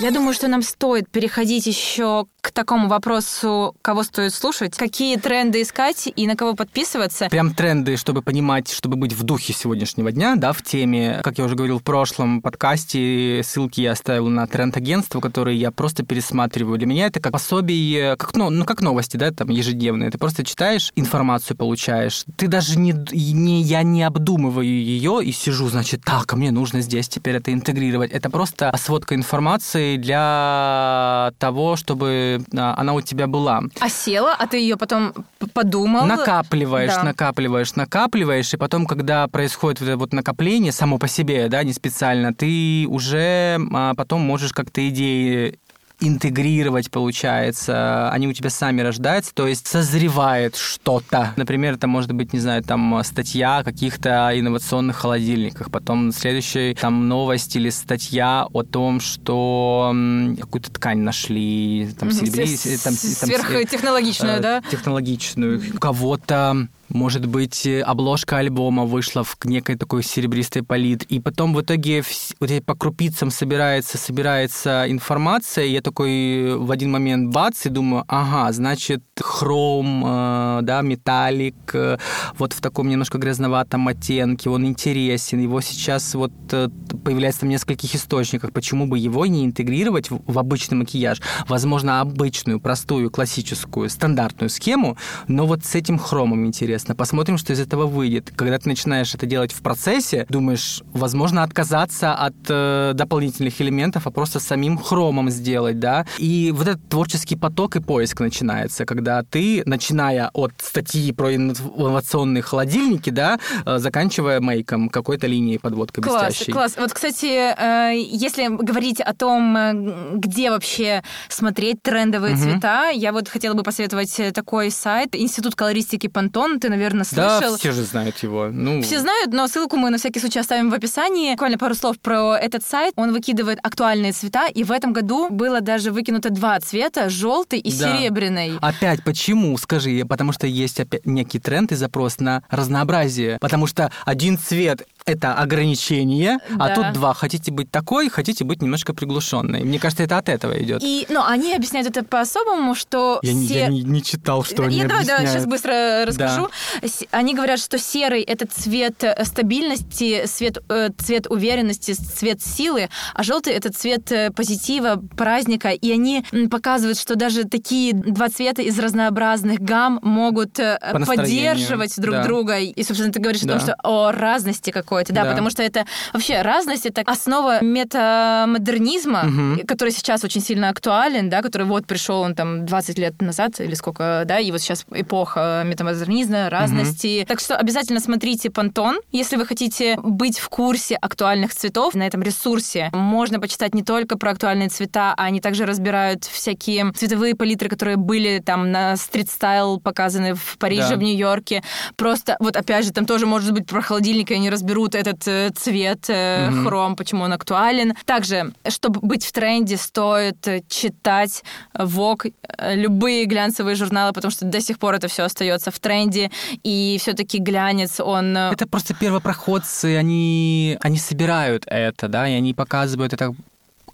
Я 0.00 0.10
думаю, 0.10 0.34
что 0.34 0.48
нам 0.48 0.62
стоит 0.62 1.08
переходить 1.08 1.66
еще 1.66 2.26
к 2.44 2.50
такому 2.50 2.88
вопросу, 2.88 3.74
кого 3.80 4.02
стоит 4.02 4.34
слушать, 4.34 4.76
какие 4.76 5.16
тренды 5.16 5.62
искать 5.62 6.12
и 6.14 6.26
на 6.26 6.36
кого 6.36 6.52
подписываться. 6.54 7.30
Прям 7.30 7.54
тренды, 7.54 7.96
чтобы 7.96 8.20
понимать, 8.20 8.70
чтобы 8.70 8.96
быть 8.96 9.14
в 9.14 9.22
духе 9.22 9.54
сегодняшнего 9.54 10.12
дня, 10.12 10.36
да, 10.36 10.52
в 10.52 10.62
теме. 10.62 11.20
Как 11.24 11.38
я 11.38 11.44
уже 11.46 11.54
говорил 11.54 11.78
в 11.78 11.82
прошлом 11.82 12.42
подкасте, 12.42 13.40
ссылки 13.42 13.80
я 13.80 13.92
оставил 13.92 14.28
на 14.28 14.46
тренд-агентство, 14.46 15.20
которые 15.20 15.58
я 15.58 15.70
просто 15.70 16.04
пересматриваю. 16.04 16.76
Для 16.76 16.86
меня 16.86 17.06
это 17.06 17.18
как 17.18 17.32
пособие, 17.32 18.16
как, 18.18 18.36
ну, 18.36 18.50
ну, 18.50 18.66
как 18.66 18.82
новости, 18.82 19.16
да, 19.16 19.30
там, 19.30 19.48
ежедневные. 19.48 20.10
Ты 20.10 20.18
просто 20.18 20.44
читаешь, 20.44 20.92
информацию 20.96 21.56
получаешь. 21.56 22.26
Ты 22.36 22.48
даже 22.48 22.78
не, 22.78 22.92
не 23.12 23.62
я 23.62 23.82
не 23.82 24.02
обдумываю 24.02 24.66
ее 24.66 25.24
и 25.24 25.32
сижу, 25.32 25.70
значит, 25.70 26.02
так, 26.04 26.34
мне 26.34 26.50
нужно 26.50 26.82
здесь 26.82 27.08
теперь 27.08 27.36
это 27.36 27.54
интегрировать. 27.54 28.10
Это 28.10 28.28
просто 28.28 28.70
сводка 28.78 29.14
информации 29.14 29.96
для 29.96 31.32
того, 31.38 31.76
чтобы 31.76 32.33
а, 32.56 32.74
она 32.76 32.94
у 32.94 33.00
тебя 33.00 33.26
была. 33.26 33.62
А 33.80 33.88
села, 33.88 34.34
а 34.38 34.46
ты 34.46 34.58
ее 34.58 34.76
потом 34.76 35.12
подумал. 35.52 36.06
Накапливаешь, 36.06 36.94
Да. 36.94 37.02
накапливаешь, 37.02 37.74
накапливаешь, 37.74 38.52
и 38.54 38.56
потом, 38.56 38.86
когда 38.86 39.26
происходит 39.28 39.80
вот 39.80 39.88
это 39.88 39.96
вот 39.96 40.12
накопление 40.12 40.72
само 40.72 40.98
по 40.98 41.08
себе, 41.08 41.48
да, 41.48 41.62
не 41.62 41.72
специально, 41.72 42.32
ты 42.34 42.86
уже 42.88 43.58
а, 43.72 43.94
потом 43.94 44.20
можешь 44.22 44.52
как-то 44.52 44.86
идеи 44.88 45.58
интегрировать, 46.00 46.90
получается, 46.90 48.10
они 48.10 48.26
у 48.28 48.32
тебя 48.32 48.50
сами 48.50 48.80
рождаются, 48.82 49.32
то 49.34 49.46
есть 49.46 49.66
созревает 49.66 50.56
что-то. 50.56 51.32
Например, 51.36 51.74
это 51.74 51.86
может 51.86 52.12
быть, 52.12 52.32
не 52.32 52.40
знаю, 52.40 52.62
там 52.62 53.00
статья 53.04 53.58
о 53.58 53.64
каких-то 53.64 54.30
инновационных 54.34 54.96
холодильниках, 54.96 55.70
потом 55.70 56.12
следующая 56.12 56.74
там 56.74 57.08
новость 57.08 57.54
или 57.56 57.70
статья 57.70 58.46
о 58.52 58.62
том, 58.62 59.00
что 59.00 59.94
какую-то 60.40 60.70
ткань 60.72 60.98
нашли, 61.00 61.88
там, 61.98 62.08
Мгм, 62.08 62.18
серебри- 62.18 62.46
с- 62.56 62.82
там, 62.82 62.94
там, 62.94 63.28
Сверхтехнологичную, 63.28 64.36
э, 64.38 64.40
да? 64.40 64.62
технологичную. 64.70 65.62
Кого-то 65.80 66.68
может 66.88 67.26
быть, 67.26 67.66
э, 67.66 67.80
обложка 67.80 68.38
альбома 68.38 68.84
вышла 68.84 69.24
в 69.24 69.36
некой 69.44 69.76
такой 69.76 70.02
серебристой 70.02 70.62
палит, 70.62 71.02
и 71.04 71.20
потом 71.20 71.54
в 71.54 71.60
итоге 71.60 72.02
вот 72.40 72.50
по 72.64 72.74
крупицам 72.74 73.30
собирается, 73.30 73.98
собирается 73.98 74.84
информация, 74.88 75.64
и 75.64 75.72
я 75.72 75.80
такой 75.80 76.56
в 76.56 76.70
один 76.70 76.90
момент 76.90 77.32
бац, 77.32 77.66
и 77.66 77.68
думаю, 77.68 78.04
ага, 78.08 78.52
значит, 78.52 79.02
хром, 79.20 80.04
э, 80.06 80.58
да, 80.62 80.82
металлик, 80.82 81.54
э, 81.74 81.98
вот 82.38 82.52
в 82.52 82.60
таком 82.60 82.88
немножко 82.88 83.18
грязноватом 83.18 83.88
оттенке, 83.88 84.50
он 84.50 84.66
интересен, 84.66 85.40
его 85.40 85.60
сейчас 85.60 86.14
вот 86.14 86.32
э, 86.52 86.68
появляется 87.04 87.40
там 87.40 87.48
в 87.48 87.52
нескольких 87.52 87.94
источниках, 87.94 88.52
почему 88.52 88.86
бы 88.86 88.98
его 88.98 89.26
не 89.26 89.44
интегрировать 89.44 90.10
в, 90.10 90.20
в 90.26 90.38
обычный 90.38 90.76
макияж? 90.76 91.20
Возможно, 91.46 92.00
обычную, 92.00 92.60
простую, 92.60 93.10
классическую, 93.10 93.88
стандартную 93.88 94.50
схему, 94.50 94.96
но 95.28 95.46
вот 95.46 95.64
с 95.64 95.74
этим 95.74 95.98
хромом 95.98 96.46
интересно. 96.46 96.94
Посмотрим, 96.94 97.38
что 97.38 97.52
из 97.52 97.60
этого 97.60 97.86
выйдет. 97.86 98.32
Когда 98.34 98.58
ты 98.58 98.68
начинаешь 98.68 99.14
это 99.14 99.26
делать 99.26 99.52
в 99.52 99.60
процессе, 99.60 100.26
думаешь, 100.28 100.82
возможно, 100.92 101.42
отказаться 101.42 102.14
от 102.14 102.34
э, 102.48 102.92
дополнительных 102.94 103.60
элементов, 103.60 104.06
а 104.06 104.10
просто 104.10 104.40
самим 104.40 104.78
хромом 104.78 105.30
сделать, 105.30 105.78
да? 105.78 106.06
И 106.18 106.52
вот 106.54 106.66
этот 106.66 106.88
творческий 106.88 107.36
поток 107.36 107.76
и 107.76 107.80
поиск 107.80 108.20
начинается, 108.20 108.86
когда 108.86 109.22
ты, 109.22 109.62
начиная 109.66 110.30
от 110.32 110.52
статьи 110.58 111.12
про 111.12 111.34
инновационные 111.34 112.42
холодильники, 112.42 113.10
да, 113.10 113.38
э, 113.66 113.78
заканчивая 113.78 114.40
мейком, 114.40 114.88
какой-то 114.88 115.26
линией 115.26 115.58
подводкой 115.58 116.02
Класс, 116.02 116.26
блестящей. 116.26 116.52
класс. 116.52 116.74
Вот, 116.78 116.93
кстати, 116.94 117.26
э, 117.26 117.92
если 117.96 118.46
говорить 118.48 119.00
о 119.00 119.12
том, 119.14 119.56
э, 119.56 119.72
где 120.14 120.50
вообще 120.50 121.02
смотреть 121.28 121.82
трендовые 121.82 122.34
Мгм. 122.34 122.42
цвета, 122.42 122.88
я 122.90 123.12
вот 123.12 123.28
хотела 123.28 123.54
бы 123.54 123.62
посоветовать 123.62 124.18
э, 124.20 124.32
такой 124.32 124.70
сайт 124.70 125.14
Институт 125.14 125.54
колористики 125.54 126.06
Пантон. 126.06 126.60
Ты, 126.60 126.70
наверное, 126.70 127.04
Да, 127.12 127.38
слышал. 127.40 127.56
все 127.58 127.72
же 127.72 127.82
знают 127.84 128.18
его. 128.22 128.48
Ну, 128.50 128.80
Все 128.82 129.00
знают, 129.00 129.32
но 129.32 129.46
ссылку 129.48 129.76
мы 129.76 129.90
на 129.90 129.98
всякий 129.98 130.20
случай 130.20 130.38
оставим 130.38 130.70
в 130.70 130.74
описании. 130.74 131.32
Буквально 131.32 131.58
пару 131.58 131.74
слов 131.74 131.98
про 131.98 132.36
этот 132.38 132.64
сайт. 132.64 132.94
Он 132.96 133.12
выкидывает 133.12 133.58
актуальные 133.62 134.12
цвета, 134.12 134.46
и 134.46 134.64
в 134.64 134.70
этом 134.72 134.92
году 134.92 135.28
было 135.30 135.60
даже 135.60 135.90
выкинуто 135.90 136.30
два 136.30 136.58
цвета, 136.60 137.08
желтый 137.10 137.58
и 137.58 137.70
Да. 137.72 137.96
серебряный. 137.98 138.58
Опять 138.60 139.02
почему? 139.04 139.56
Скажи, 139.58 140.04
потому 140.08 140.32
что 140.32 140.46
есть 140.46 140.80
опять 140.80 141.04
некий 141.06 141.38
тренд 141.40 141.72
и 141.72 141.74
запрос 141.74 142.20
на 142.20 142.42
разнообразие. 142.50 143.38
Потому 143.40 143.66
что 143.66 143.90
один 144.04 144.38
цвет 144.38 144.86
это 145.06 145.34
ограничение, 145.34 146.38
Да. 146.48 146.64
а 146.66 146.74
тут 146.74 146.92
два. 146.94 147.12
Хотите 147.14 147.52
быть 147.52 147.70
такой, 147.70 148.08
хотите 148.08 148.44
быть 148.44 148.62
немножко 148.62 148.94
приглушенной. 148.94 149.62
Мне 149.62 149.78
кажется, 149.78 150.02
это 150.02 150.16
от 150.16 150.28
этого 150.30 150.60
идет. 150.62 150.82
И, 150.82 151.06
ну, 151.10 151.22
они 151.22 151.54
объясняют 151.54 151.88
это 151.88 152.02
по-особому, 152.04 152.74
что 152.74 153.18
Я, 153.22 153.34
не, 153.34 153.46
се- 153.46 153.54
я 153.54 153.68
не, 153.68 153.82
не 153.82 154.02
читал, 154.02 154.42
что 154.44 154.62
они 154.64 154.78
Я 154.78 154.86
давай, 154.88 155.04
давай, 155.04 155.22
объясняют. 155.24 155.30
сейчас 155.30 155.46
быстро 155.46 156.06
расскажу. 156.06 156.48
С- 156.82 157.04
Они 157.10 157.34
говорят, 157.34 157.58
что 157.60 157.78
серый 157.78 158.22
это 158.22 158.46
цвет 158.46 159.04
э, 159.04 159.24
стабильности, 159.24 160.24
цвет, 160.26 160.58
э, 160.70 160.88
цвет 160.96 161.26
уверенности, 161.28 161.92
цвет 161.92 162.40
силы, 162.42 162.88
а 163.14 163.22
желтый 163.22 163.52
это 163.52 163.70
цвет 163.72 164.10
э, 164.10 164.30
позитива, 164.30 165.02
праздника. 165.16 165.68
И 165.70 165.92
они 165.92 166.24
показывают, 166.50 166.98
что 166.98 167.14
даже 167.14 167.44
такие 167.44 167.92
два 167.92 168.30
цвета 168.30 168.62
из 168.62 168.78
разнообразных 168.78 169.60
гамм 169.60 170.00
могут 170.02 170.58
э, 170.58 170.78
поддерживать 171.06 171.94
друг 172.00 172.14
да. 172.16 172.24
друга. 172.24 172.58
И, 172.58 172.82
собственно, 172.82 173.12
ты 173.12 173.20
говоришь 173.20 173.42
о 173.42 173.48
том, 173.48 173.58
Да. 173.58 173.60
что 173.64 173.74
о 173.82 174.10
разности 174.12 174.70
какой 174.70 174.93
происходит, 174.94 175.14
да, 175.14 175.24
Да. 175.24 175.30
потому 175.30 175.50
что 175.50 175.62
это 175.62 175.84
вообще 176.12 176.42
разность, 176.42 176.86
это 176.86 177.02
основа 177.06 177.62
метамодернизма, 177.62 179.22
Мгм. 179.24 179.60
который 179.66 179.90
сейчас 179.90 180.24
очень 180.24 180.40
сильно 180.40 180.68
актуален, 180.68 181.28
да, 181.30 181.42
который 181.42 181.66
вот 181.66 181.86
пришел 181.86 182.20
он 182.20 182.34
там 182.34 182.66
20 182.66 182.98
лет 182.98 183.20
назад 183.22 183.60
или 183.60 183.74
сколько, 183.74 184.22
да, 184.26 184.38
и 184.38 184.50
вот 184.50 184.60
сейчас 184.60 184.84
эпоха 184.92 185.62
метамодернизма, 185.64 186.50
разности. 186.50 187.24
Так 187.28 187.40
что 187.40 187.56
обязательно 187.56 188.00
смотрите 188.00 188.50
Пантон, 188.50 189.00
если 189.12 189.36
вы 189.36 189.46
хотите 189.46 189.96
быть 190.02 190.38
в 190.38 190.48
курсе 190.48 190.96
актуальных 190.96 191.54
цветов 191.54 191.94
на 191.94 192.04
этом 192.06 192.22
ресурсе. 192.22 192.90
Можно 192.92 193.40
почитать 193.40 193.74
не 193.74 193.82
только 193.82 194.16
про 194.18 194.30
актуальные 194.32 194.68
цвета, 194.68 195.14
а 195.16 195.24
они 195.24 195.40
также 195.40 195.66
разбирают 195.66 196.24
всякие 196.24 196.92
цветовые 196.92 197.34
палитры, 197.34 197.68
которые 197.68 197.96
были 197.96 198.40
там 198.44 198.70
на 198.70 198.96
стрит-стайл 198.96 199.80
показаны 199.80 200.34
в 200.34 200.56
Париже, 200.58 200.90
Да. 200.90 200.96
в 200.96 201.02
Нью-Йорке. 201.02 201.62
Просто, 201.96 202.36
вот 202.40 202.56
опять 202.56 202.84
же, 202.84 202.92
там 202.92 203.06
тоже 203.06 203.26
может 203.26 203.52
быть 203.52 203.66
про 203.66 203.80
холодильник, 203.80 204.30
и 204.30 204.34
они 204.34 204.50
разберут 204.84 204.94
этот 204.94 205.26
э, 205.28 205.50
цвет, 205.54 206.08
Мгм. 206.08 206.64
хром, 206.66 206.96
почему 206.96 207.24
он 207.24 207.32
актуален. 207.32 207.94
Также, 208.04 208.52
чтобы 208.68 209.00
быть 209.00 209.24
в 209.24 209.32
тренде, 209.32 209.76
стоит 209.76 210.46
э, 210.46 210.62
читать 210.68 211.42
Vogue, 211.74 212.32
любые 212.74 213.24
глянцевые 213.24 213.74
журналы, 213.76 214.12
потому 214.12 214.30
что 214.30 214.44
до 214.44 214.60
сих 214.60 214.78
пор 214.78 214.94
это 214.94 215.08
все 215.08 215.24
остается 215.24 215.70
в 215.70 215.78
тренде, 215.78 216.30
и 216.62 216.96
все-таки 217.00 217.38
глянец, 217.38 218.00
он... 218.00 218.36
Это 218.36 218.66
просто 218.66 218.94
первопроходцы, 218.94 219.96
они, 219.96 220.76
они 220.80 220.98
собирают 220.98 221.64
это, 221.66 222.08
да, 222.08 222.28
и 222.28 222.32
они 222.32 222.54
показывают 222.54 223.12
это 223.12 223.34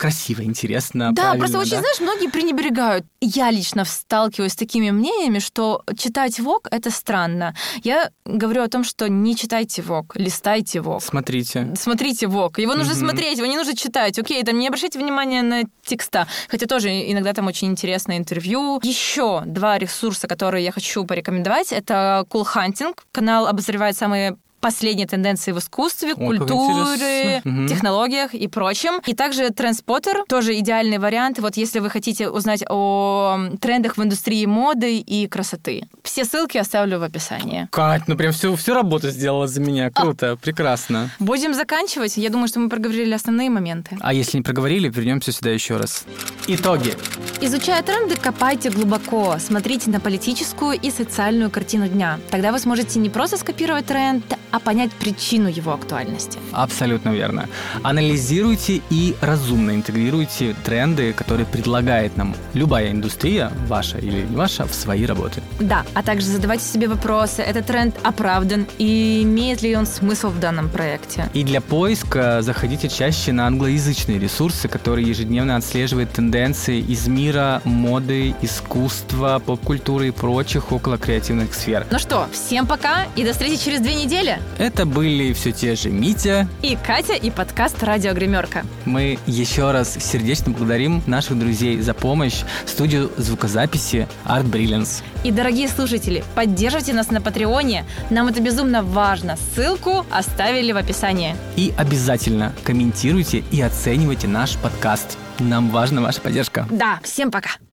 красиво, 0.01 0.43
интересно, 0.43 1.13
Да, 1.13 1.35
просто 1.35 1.59
очень, 1.59 1.73
да? 1.73 1.81
знаешь, 1.81 2.01
многие 2.01 2.29
пренебрегают. 2.31 3.05
Я 3.21 3.51
лично 3.51 3.85
сталкиваюсь 3.85 4.53
с 4.53 4.57
такими 4.57 4.91
мнениями, 4.91 5.41
что 5.41 5.83
читать 5.97 6.41
ВОК— 6.41 6.69
это 6.71 6.91
странно. 6.91 7.55
Я 7.85 8.11
говорю 8.25 8.63
о 8.63 8.69
том, 8.69 8.83
что 8.83 9.09
не 9.11 9.37
читайте 9.37 9.83
ВОК, 9.83 10.17
листайте 10.17 10.81
ВОК. 10.81 11.03
Смотрите. 11.03 11.75
Смотрите 11.77 12.27
ВОК. 12.29 12.59
Его 12.59 12.75
нужно 12.75 12.95
Мгм. 12.95 13.01
смотреть, 13.09 13.37
его 13.39 13.47
не 13.47 13.57
нужно 13.57 13.77
читать. 13.77 14.19
Окей, 14.19 14.43
там 14.43 14.59
не 14.59 14.69
обращайте 14.69 14.99
внимания 14.99 15.43
на 15.43 15.65
текста. 15.85 16.27
Хотя 16.49 16.67
тоже 16.67 16.89
иногда 17.13 17.35
там 17.35 17.47
очень 17.47 17.69
интересное 17.69 18.17
интервью. 18.17 18.81
Еще 18.83 19.43
два 19.45 19.77
ресурса, 19.79 20.27
которые 20.29 20.65
я 20.65 20.73
хочу 20.73 21.05
порекомендовать. 21.05 21.73
Это 21.73 22.25
Cool 22.31 22.47
Hunting. 22.55 22.97
Канал 23.13 23.47
обозревает 23.47 23.97
самые 23.99 24.37
последние 24.61 25.07
тенденции 25.07 25.53
в 25.53 25.59
искусстве, 25.59 26.15
как 26.15 26.25
культуре, 26.25 27.43
технологиях 27.69 28.35
и 28.35 28.47
прочем. 28.47 29.01
И 29.07 29.15
также 29.15 29.51
Трендспоттер, 29.51 30.25
тоже 30.29 30.59
идеальный 30.59 30.99
вариант, 30.99 31.39
вот 31.39 31.57
если 31.57 31.79
вы 31.81 31.91
хотите 31.91 32.29
узнать 32.29 32.63
о 32.69 33.39
трендах 33.61 33.97
в 33.97 34.03
индустрии 34.03 34.45
моды 34.47 34.99
и 34.99 35.27
красоты. 35.27 35.83
Все 36.03 36.25
ссылки 36.25 36.59
оставлю 36.59 36.99
в 36.99 37.03
описании. 37.03 37.69
Кать, 37.71 38.03
ну 38.07 38.17
прям 38.17 38.33
всю, 38.33 38.57
всю 38.57 38.75
работу 38.75 39.11
сделала 39.11 39.47
за 39.47 39.61
А. 39.61 39.65
меня. 39.65 39.91
Круто, 39.91 40.37
прекрасно. 40.37 41.11
Будем 41.19 41.55
заканчивать. 41.55 42.17
Я 42.17 42.31
думаю, 42.31 42.49
что 42.49 42.61
мы 42.61 42.69
проговорили 42.69 43.13
основные 43.15 43.51
моменты. 43.51 43.97
А 44.01 44.13
если 44.13 44.39
не 44.39 44.43
проговорили, 44.43 44.89
вернемся 44.89 45.33
сюда 45.33 45.51
еще 45.51 45.77
раз. 45.77 46.05
Итоги. 46.47 46.95
Изучая 47.41 47.83
тренды, 47.83 48.17
копайте 48.17 48.71
глубоко, 48.71 49.37
смотрите 49.39 49.91
на 49.91 50.01
политическую 50.01 50.79
и 50.79 50.91
социальную 50.91 51.51
картину 51.51 51.89
дня. 51.89 52.19
Тогда 52.31 52.53
вы 52.53 52.59
сможете 52.59 52.99
не 52.99 53.09
просто 53.11 53.37
скопировать 53.37 53.87
тренд, 53.87 54.25
а 54.51 54.59
понять 54.59 54.91
причину 54.93 55.49
его 55.49 55.73
актуальности. 55.73 56.39
Абсолютно 56.53 57.11
верно. 57.11 57.49
Анализируйте 57.83 58.81
и 58.91 59.15
разумно 59.21 59.73
интегрируйте 59.73 60.55
тренды, 60.65 61.13
которые 61.13 61.47
предлагает 61.47 62.17
нам 62.17 62.35
любая 62.55 62.91
индустрия, 62.91 63.53
ваша 63.67 63.99
или 63.99 64.23
не 64.23 64.37
ваша, 64.37 64.67
в 64.67 64.75
свои 64.75 65.07
работы. 65.07 65.43
Да, 65.61 65.85
а 65.95 66.03
также 66.03 66.27
задавайте 66.27 66.65
себе 66.65 66.89
вопросы, 66.89 67.43
этот 67.43 67.67
тренд 67.67 67.95
оправдан 68.03 68.67
и 68.79 69.23
имеет 69.23 69.63
ли 69.63 69.77
он 69.77 69.87
смысл 69.87 70.29
в 70.29 70.41
данном 70.41 70.69
проекте. 70.69 71.29
И 71.35 71.45
для 71.45 71.61
поиска 71.61 72.43
заходите 72.43 72.89
чаще 72.89 73.33
на 73.33 73.47
англоязычные 73.47 74.19
ресурсы, 74.19 74.69
которые 74.69 75.09
ежедневно 75.09 75.57
отслеживают 75.57 76.11
тенденции 76.11 76.81
из 76.81 77.07
мира 77.07 77.63
моды, 77.65 78.35
искусства, 78.43 79.41
поп-культуры 79.45 80.09
и 80.09 80.11
прочих 80.11 80.73
около 80.73 80.99
креативных 80.99 81.55
сфер. 81.55 81.87
Ну 81.91 81.99
что, 81.99 82.27
всем 82.33 82.67
пока 82.67 83.07
и 83.17 83.25
до 83.25 83.33
встречи 83.33 83.57
через 83.65 83.81
две 83.81 83.95
недели. 83.95 84.40
Это 84.59 84.87
были 84.87 85.33
все 85.33 85.53
те 85.53 85.75
же 85.75 85.91
Митя. 85.91 86.49
И 86.63 86.77
Катя, 86.77 87.15
и 87.15 87.31
подкаст 87.31 87.83
«Радио 87.83 88.13
Гримерка». 88.13 88.65
Мы 88.85 89.19
еще 89.27 89.71
раз 89.71 89.95
сердечно 89.95 90.53
благодарим 90.53 91.03
наших 91.07 91.39
друзей 91.39 91.81
за 91.81 91.95
помощь 91.95 92.43
студию 92.67 93.11
звукозаписи 93.17 94.09
Art 94.25 94.51
Brilliance. 94.51 95.03
И, 95.25 95.31
дорогие 95.31 95.69
слушатели, 95.69 96.25
поддерживайте 96.35 96.93
нас 96.93 97.11
на 97.11 97.21
Патреоне. 97.21 97.85
Нам 98.11 98.29
это 98.29 98.41
безумно 98.41 98.83
важно. 98.83 99.37
Ссылку 99.55 100.07
оставили 100.11 100.73
в 100.73 100.77
описании. 100.77 101.37
И 101.57 101.73
обязательно 101.77 102.53
комментируйте 102.65 103.45
и 103.51 103.61
оценивайте 103.61 104.29
наш 104.29 104.57
подкаст. 104.57 105.19
Нам 105.39 105.71
важна 105.71 106.01
ваша 106.03 106.21
поддержка. 106.21 106.67
Да, 106.71 107.01
всем 107.03 107.31
пока. 107.31 107.61